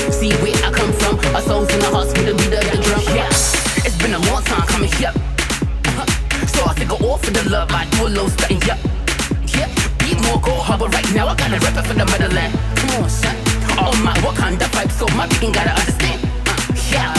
See 0.09 0.33
where 0.41 0.57
I 0.65 0.71
come 0.73 0.93
from, 1.01 1.21
our 1.37 1.43
souls 1.43 1.69
in 1.69 1.81
the 1.81 1.91
hearts 1.93 2.13
with 2.17 2.25
the 2.25 2.35
beat 2.41 2.57
of 2.57 2.65
the 2.73 2.81
drum. 2.81 3.05
It's 3.85 3.99
been 4.01 4.15
a 4.15 4.23
long 4.33 4.43
time 4.45 4.67
coming 4.67 4.91
here. 4.97 5.22
For 7.23 7.31
the 7.31 7.49
love, 7.51 7.71
I 7.71 7.87
do 7.91 8.07
a 8.07 8.09
little 8.09 8.29
stunting, 8.29 8.61
yeah. 8.67 8.79
Yeah, 9.55 9.69
beat 9.99 10.19
more, 10.27 10.41
go 10.41 10.53
harbor 10.59 10.87
right 10.87 11.07
now. 11.15 11.29
I 11.29 11.35
gotta 11.37 11.59
rep 11.63 11.77
it 11.77 11.87
for 11.87 11.95
the 11.95 12.05
motherland. 12.05 12.53
Come 12.77 13.03
on, 13.03 13.09
son. 13.09 13.37
All 13.79 13.95
my 14.03 14.15
Wakanda 14.25 14.67
vibes, 14.75 14.93
so 14.99 15.07
my 15.17 15.27
beacon 15.29 15.53
gotta 15.53 15.71
understand. 15.71 16.19
Uh, 16.47 16.59
yeah, 16.91 17.15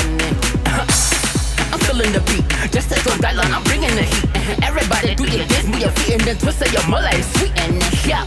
I'm 1.71 1.79
feeling 1.87 2.11
the 2.11 2.21
beat. 2.27 2.43
Just 2.71 2.91
as 2.91 3.05
on 3.07 3.19
that 3.21 3.35
line, 3.35 3.53
I'm 3.53 3.63
bringing 3.63 3.95
the 3.95 4.03
heat. 4.03 4.27
Everybody 4.63 5.15
do 5.15 5.23
your 5.23 5.45
dance, 5.47 5.67
move 5.67 5.79
your 5.79 5.91
feet, 5.91 6.15
and 6.19 6.23
then 6.27 6.37
twist 6.37 6.61
of 6.61 6.71
your 6.73 6.85
mullah 6.87 7.13
is 7.15 7.27
sweet. 7.37 7.53
And 7.57 7.79
yeah. 8.05 8.25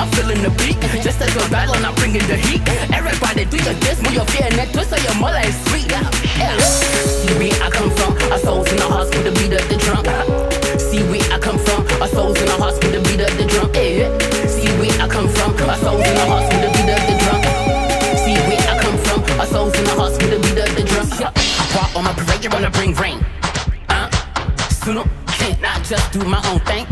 I'm 0.00 0.08
feeling 0.12 0.40
the 0.42 0.50
beat. 0.60 0.80
Just 1.02 1.20
as 1.20 1.36
on 1.36 1.50
that 1.50 1.68
line, 1.68 1.84
I'm 1.84 1.94
bringing 1.96 2.26
the 2.26 2.36
heat. 2.36 2.62
Everybody 2.92 3.44
do 3.44 3.56
your 3.56 3.76
dance, 3.84 4.00
move 4.02 4.14
your 4.14 4.26
feet, 4.26 4.48
and 4.48 4.54
then 4.56 4.68
twist 4.72 4.92
of 4.92 5.02
your 5.04 5.16
mullah 5.20 5.44
is 5.44 5.56
sweet. 5.68 5.90
Yeah. 5.90 6.04
yeah. 6.38 6.95
Gonna 22.56 22.70
bring 22.70 22.94
rain. 22.94 23.18
Uh, 23.90 24.08
Suno, 24.80 25.04
can't 25.26 25.60
not 25.60 25.82
just 25.84 26.10
do 26.10 26.20
my 26.24 26.40
own 26.48 26.58
thing. 26.60 26.86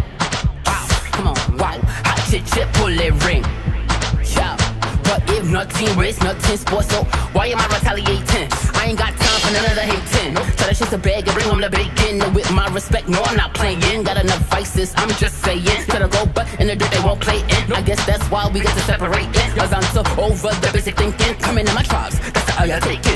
Wow, 0.66 0.86
come 1.10 1.28
on, 1.28 1.56
wow, 1.56 1.80
hot 2.04 2.20
chit 2.28 2.44
chit, 2.52 2.68
pull 2.74 2.92
it 2.92 3.14
ring. 3.24 3.42
Yeah, 4.36 4.56
but 5.04 5.24
if 5.30 5.50
nothing 5.50 5.96
race, 5.96 6.20
nothing 6.20 6.58
sports, 6.58 6.90
so 6.90 7.04
why 7.32 7.46
am 7.46 7.60
I 7.60 7.66
retaliating? 7.68 8.48
I 8.76 8.88
ain't 8.88 8.98
got 8.98 9.16
time 9.16 9.40
for 9.40 9.52
none 9.56 9.64
of 9.64 9.74
the 9.74 9.86
hating. 9.88 10.34
Try 10.34 10.68
to 10.68 10.74
chase 10.74 10.92
a 10.92 10.98
bag 10.98 11.26
and 11.26 11.34
bring 11.34 11.48
home 11.48 11.62
the 11.62 11.70
bacon. 11.70 12.20
With 12.34 12.52
my 12.52 12.68
respect, 12.68 13.08
no, 13.08 13.22
I'm 13.22 13.36
not 13.36 13.54
playing. 13.54 14.02
Got 14.04 14.22
enough 14.22 14.44
vices, 14.50 14.92
I'm 14.96 15.08
just 15.16 15.40
saying. 15.44 15.64
Gotta 15.88 16.08
go, 16.08 16.26
but 16.26 16.44
in 16.60 16.66
the 16.66 16.76
dirt 16.76 16.90
they 16.90 17.00
won't 17.00 17.20
play 17.20 17.40
in. 17.40 17.72
I 17.72 17.80
guess 17.80 18.04
that's 18.04 18.24
why 18.30 18.50
we 18.52 18.60
get 18.60 18.74
to 18.74 18.80
separate 18.80 19.30
it. 19.32 19.56
Cause 19.56 19.72
I'm 19.72 19.88
so 19.96 20.00
over 20.20 20.52
the 20.60 20.70
basic 20.74 20.98
thinking. 20.98 21.34
Coming 21.36 21.66
in 21.66 21.74
my 21.74 21.84
tribes, 21.84 22.20
that's 22.20 22.50
how 22.50 22.64
I 22.64 22.78
take 22.80 23.06
Uh. 23.06 23.13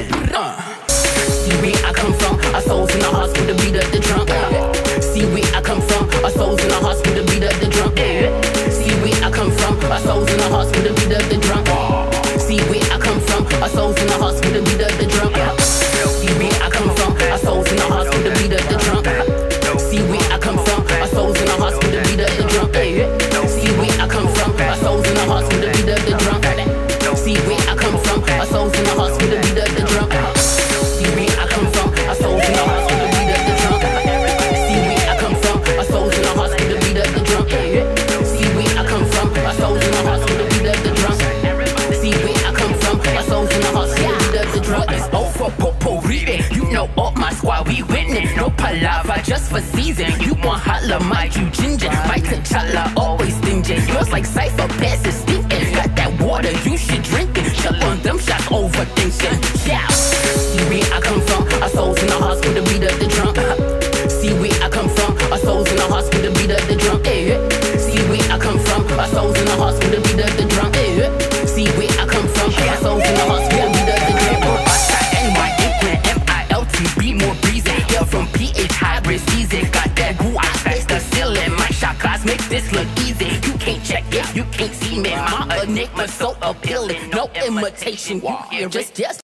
You 88.59 88.69
just 88.69 88.95
just. 88.95 89.28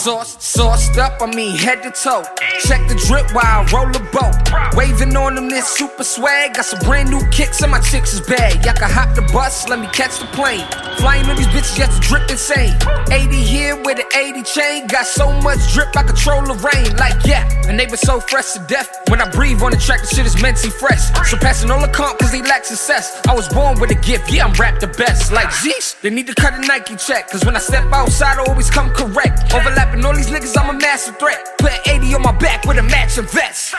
Sauce, 0.00 0.42
sauced 0.42 0.96
up, 0.96 1.20
I 1.20 1.26
mean 1.26 1.54
head 1.54 1.82
to 1.82 1.90
toe. 1.90 2.24
Check 2.64 2.88
the 2.88 2.96
drip 3.06 3.34
while 3.34 3.44
I 3.44 3.68
roll 3.68 3.92
a 3.92 4.00
boat. 4.08 4.32
Waving 4.74 5.14
on 5.14 5.34
them 5.34 5.50
this 5.50 5.68
super 5.68 6.04
swag. 6.04 6.54
Got 6.54 6.64
some 6.64 6.78
brand 6.80 7.10
new 7.10 7.20
kicks 7.28 7.60
and 7.60 7.70
my 7.70 7.80
chicks 7.80 8.14
is 8.14 8.22
bad. 8.22 8.64
Y'all 8.64 8.72
can 8.72 8.88
hop 8.88 9.14
the 9.14 9.20
bus, 9.30 9.68
let 9.68 9.78
me 9.78 9.88
catch 9.88 10.18
the 10.18 10.24
plane. 10.32 10.64
Flying 10.96 11.26
on 11.26 11.36
these 11.36 11.48
bitches 11.48 11.76
just 11.76 12.00
to 12.02 12.08
drip 12.08 12.30
insane. 12.30 12.72
80 13.12 13.36
here 13.42 13.76
with 13.76 13.98
an 13.98 14.08
80 14.16 14.42
chain. 14.42 14.86
Got 14.86 15.04
so 15.04 15.38
much 15.42 15.60
drip 15.74 15.94
I 15.94 16.02
control 16.02 16.48
the 16.48 16.56
rain. 16.64 16.96
Like 16.96 17.20
yeah, 17.26 17.44
and 17.68 17.78
they 17.78 17.84
been 17.84 17.98
so 17.98 18.20
fresh 18.20 18.52
to 18.54 18.64
death. 18.68 18.88
When 19.08 19.20
I 19.20 19.28
breathe 19.28 19.60
on 19.60 19.70
the 19.70 19.76
track, 19.76 20.00
the 20.00 20.06
shit 20.06 20.24
is 20.24 20.40
mentally 20.40 20.72
fresh. 20.72 21.12
Surpassing 21.28 21.70
all 21.70 21.80
the 21.80 21.92
comp 21.92 22.18
cause 22.18 22.32
they 22.32 22.40
lack 22.40 22.64
success. 22.64 23.20
I 23.28 23.34
was 23.34 23.48
born 23.48 23.78
with 23.78 23.90
a 23.90 24.00
gift, 24.00 24.32
yeah, 24.32 24.46
I'm 24.46 24.54
rap 24.54 24.80
the 24.80 24.88
best. 24.88 25.30
Like 25.30 25.48
jeez, 25.48 26.00
they 26.00 26.08
need 26.08 26.26
to 26.28 26.34
cut 26.34 26.54
a 26.54 26.60
Nike 26.66 26.96
check. 26.96 27.28
Cause 27.28 27.44
when 27.44 27.54
I 27.54 27.60
step 27.60 27.84
outside, 27.92 28.38
I 28.38 28.44
always 28.48 28.70
come 28.70 28.88
correct. 28.96 29.52
Overlapping 29.90 30.06
all 30.06 30.14
these 30.14 30.30
niggas, 30.30 30.56
I'm 30.56 30.70
a 30.70 30.78
massive 30.78 31.18
threat. 31.18 31.58
Put 31.58 31.72
80 31.86 32.14
on 32.14 32.22
my 32.22 32.32
back 32.38 32.64
with 32.64 32.78
a 32.78 32.82
matching 32.82 33.26
vest. 33.26 33.74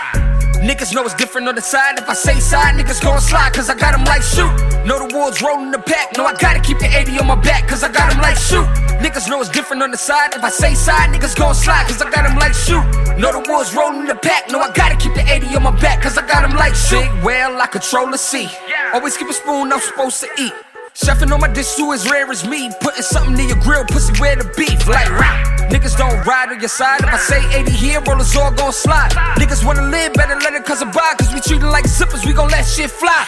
Niggas 0.59 0.93
know 0.93 1.03
it's 1.03 1.13
different 1.15 1.47
on 1.47 1.55
the 1.55 1.61
side. 1.61 1.97
If 1.97 2.09
I 2.09 2.13
say 2.13 2.39
side, 2.39 2.75
niggas 2.75 3.01
gon' 3.01 3.21
slide, 3.21 3.53
cause 3.53 3.69
I 3.69 3.75
got 3.75 3.93
them 3.93 4.03
like 4.03 4.21
shoot. 4.21 4.51
Know 4.85 4.99
the 4.99 5.15
wolves 5.15 5.41
rolling 5.41 5.71
the 5.71 5.79
pack. 5.79 6.17
No, 6.17 6.25
I 6.25 6.33
gotta 6.33 6.59
keep 6.59 6.79
the 6.79 6.87
80 6.87 7.19
on 7.19 7.27
my 7.27 7.35
back, 7.35 7.67
cause 7.67 7.83
I 7.83 7.91
got 7.91 8.11
them 8.11 8.19
like 8.19 8.35
shoot. 8.35 8.67
Niggas 8.99 9.29
know 9.29 9.39
it's 9.39 9.49
different 9.49 9.81
on 9.83 9.91
the 9.91 9.97
side. 9.97 10.35
If 10.35 10.43
I 10.43 10.49
say 10.49 10.73
side, 10.75 11.09
niggas 11.15 11.35
gon' 11.37 11.55
slide, 11.55 11.87
cause 11.87 12.01
I 12.01 12.09
got 12.11 12.27
them 12.27 12.37
like 12.37 12.53
shoot. 12.53 12.83
Know 13.17 13.31
the 13.31 13.43
wolves 13.47 13.73
rolling 13.73 14.05
the 14.05 14.15
pack. 14.15 14.51
No, 14.51 14.59
I 14.59 14.71
gotta 14.73 14.97
keep 14.97 15.13
the 15.13 15.23
80 15.23 15.55
on 15.55 15.63
my 15.63 15.79
back, 15.79 16.01
cause 16.01 16.17
I 16.17 16.27
got 16.27 16.41
them 16.41 16.57
like 16.57 16.75
shoot. 16.75 17.07
Big 17.07 17.23
whale, 17.23 17.55
I 17.55 17.67
control 17.67 18.11
the 18.11 18.17
sea. 18.17 18.49
Always 18.93 19.15
keep 19.15 19.29
a 19.29 19.33
spoon, 19.33 19.71
I'm 19.71 19.79
supposed 19.79 20.19
to 20.21 20.27
eat. 20.37 20.53
Chefing 20.93 21.31
on 21.31 21.39
my 21.39 21.47
dish 21.47 21.75
too 21.75 21.93
as 21.93 22.03
rare 22.11 22.29
as 22.29 22.45
me. 22.45 22.69
Putting 22.81 23.01
something 23.01 23.39
in 23.39 23.47
your 23.47 23.61
grill, 23.63 23.85
pussy 23.85 24.11
where 24.19 24.35
the 24.35 24.43
beef. 24.57 24.87
Like 24.87 25.09
rap. 25.09 25.60
Niggas 25.71 25.97
don't 25.97 26.19
ride 26.27 26.49
on 26.49 26.59
your 26.59 26.69
side. 26.69 26.99
If 26.99 27.07
I 27.07 27.17
say 27.17 27.59
80 27.59 27.71
here, 27.71 28.01
rollers 28.01 28.35
all 28.35 28.51
gon' 28.51 28.73
slide. 28.73 29.11
Niggas 29.39 29.65
wanna 29.65 29.87
live, 29.87 30.13
better 30.13 30.35
let 30.35 30.53
it 30.53 30.65
cause 30.65 30.81
a 30.81 30.85
buy. 30.85 31.13
Cause 31.17 31.33
we 31.33 31.39
treat 31.39 31.61
it 31.63 31.67
like 31.67 31.85
zippers, 31.85 32.25
we 32.25 32.33
gon' 32.33 32.49
let 32.49 32.65
shit 32.65 32.91
fly. 32.91 33.25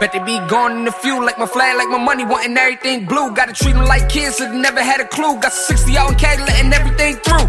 Bet 0.00 0.12
they 0.12 0.20
be 0.20 0.38
gone 0.48 0.72
in 0.78 0.84
the 0.86 0.92
fuel 0.92 1.22
like 1.22 1.38
my 1.38 1.44
flag, 1.44 1.76
like 1.76 1.88
my 1.88 1.98
money, 1.98 2.24
wanting 2.24 2.56
everything 2.56 3.04
blue. 3.04 3.30
Gotta 3.32 3.52
treat 3.52 3.74
them 3.74 3.84
like 3.84 4.08
kids 4.08 4.38
that 4.38 4.54
never 4.54 4.82
had 4.82 5.00
a 5.00 5.06
clue. 5.06 5.38
Got 5.38 5.52
60 5.52 5.98
out 5.98 6.12
in 6.12 6.18
Cali, 6.18 6.42
letting 6.42 6.72
everything 6.72 7.16
through. 7.16 7.48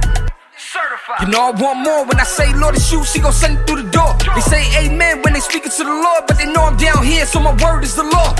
You 1.21 1.27
know 1.27 1.47
I 1.47 1.51
want 1.51 1.79
more 1.79 2.05
when 2.05 2.19
I 2.19 2.23
say 2.23 2.53
Lord 2.53 2.75
is 2.75 2.85
shoot, 2.87 3.05
she 3.05 3.19
gon' 3.19 3.31
send 3.31 3.59
it 3.59 3.65
through 3.65 3.83
the 3.83 3.89
door. 3.91 4.13
They 4.35 4.41
say 4.41 4.63
amen 4.83 5.21
when 5.21 5.33
they 5.33 5.39
speaking 5.39 5.71
to 5.71 5.83
the 5.83 5.89
Lord, 5.89 6.23
but 6.27 6.37
they 6.37 6.51
know 6.51 6.63
I'm 6.63 6.75
down 6.75 7.05
here, 7.05 7.25
so 7.25 7.39
my 7.39 7.55
word 7.63 7.83
is 7.83 7.95
the 7.95 8.03
law. 8.03 8.35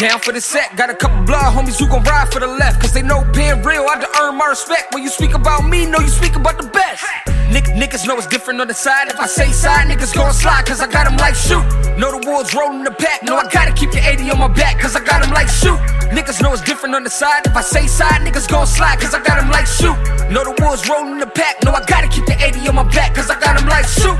Down 0.00 0.18
for 0.18 0.32
the 0.32 0.40
set, 0.40 0.76
got 0.76 0.88
a 0.88 0.94
couple 0.94 1.20
blood 1.26 1.52
homies 1.52 1.78
who 1.78 1.86
gon' 1.86 2.02
ride 2.04 2.32
for 2.32 2.40
the 2.40 2.46
left. 2.46 2.80
Cause 2.80 2.94
they 2.94 3.02
know 3.02 3.20
being 3.36 3.60
real, 3.60 3.84
I 3.84 4.00
to 4.00 4.08
earn 4.22 4.38
my 4.38 4.46
respect. 4.46 4.94
When 4.94 5.02
you 5.02 5.10
speak 5.10 5.34
about 5.34 5.68
me, 5.68 5.84
know 5.84 6.00
you 6.00 6.08
speak 6.08 6.36
about 6.36 6.56
the 6.56 6.68
best. 6.72 7.04
Nick, 7.52 7.64
niggas 7.76 8.06
know 8.08 8.16
it's 8.16 8.26
different 8.26 8.62
on 8.62 8.68
the 8.68 8.72
side. 8.72 9.08
If 9.08 9.20
I 9.20 9.26
say 9.26 9.52
side, 9.52 9.92
niggas 9.92 10.14
gon' 10.14 10.32
slide, 10.32 10.64
cause 10.64 10.80
I 10.80 10.86
got 10.86 11.04
them 11.04 11.18
like 11.18 11.34
shoot. 11.34 11.60
Know 12.00 12.16
the 12.16 12.24
wolves 12.26 12.54
rolling 12.54 12.82
the 12.82 12.92
pack, 12.92 13.24
know 13.24 13.36
I 13.36 13.46
gotta 13.52 13.74
keep 13.74 13.92
the 13.92 14.00
80 14.00 14.30
on 14.30 14.38
my 14.38 14.48
back, 14.48 14.80
cause 14.80 14.96
I 14.96 15.04
got 15.04 15.20
them 15.20 15.32
like 15.32 15.48
shoot. 15.48 15.76
Niggas 16.16 16.40
know 16.40 16.54
it's 16.54 16.62
different 16.62 16.94
on 16.94 17.04
the 17.04 17.10
side. 17.10 17.44
If 17.44 17.54
I 17.54 17.60
say 17.60 17.86
side, 17.86 18.24
niggas 18.24 18.48
gon' 18.48 18.66
slide, 18.66 19.00
cause 19.00 19.12
I 19.12 19.22
got 19.22 19.36
them 19.36 19.50
like 19.50 19.66
shoot. 19.66 20.00
Know 20.32 20.48
the 20.48 20.56
wolves 20.64 20.88
rolling 20.88 21.18
the 21.18 21.26
pack, 21.26 21.62
know 21.62 21.72
I 21.72 21.84
gotta 21.84 22.08
keep 22.08 22.24
the 22.24 22.42
80 22.42 22.68
on 22.72 22.76
my 22.76 22.84
back, 22.84 23.14
cause 23.14 23.28
I 23.28 23.38
got 23.38 23.58
them 23.58 23.68
like 23.68 23.84
shoot. 23.84 24.16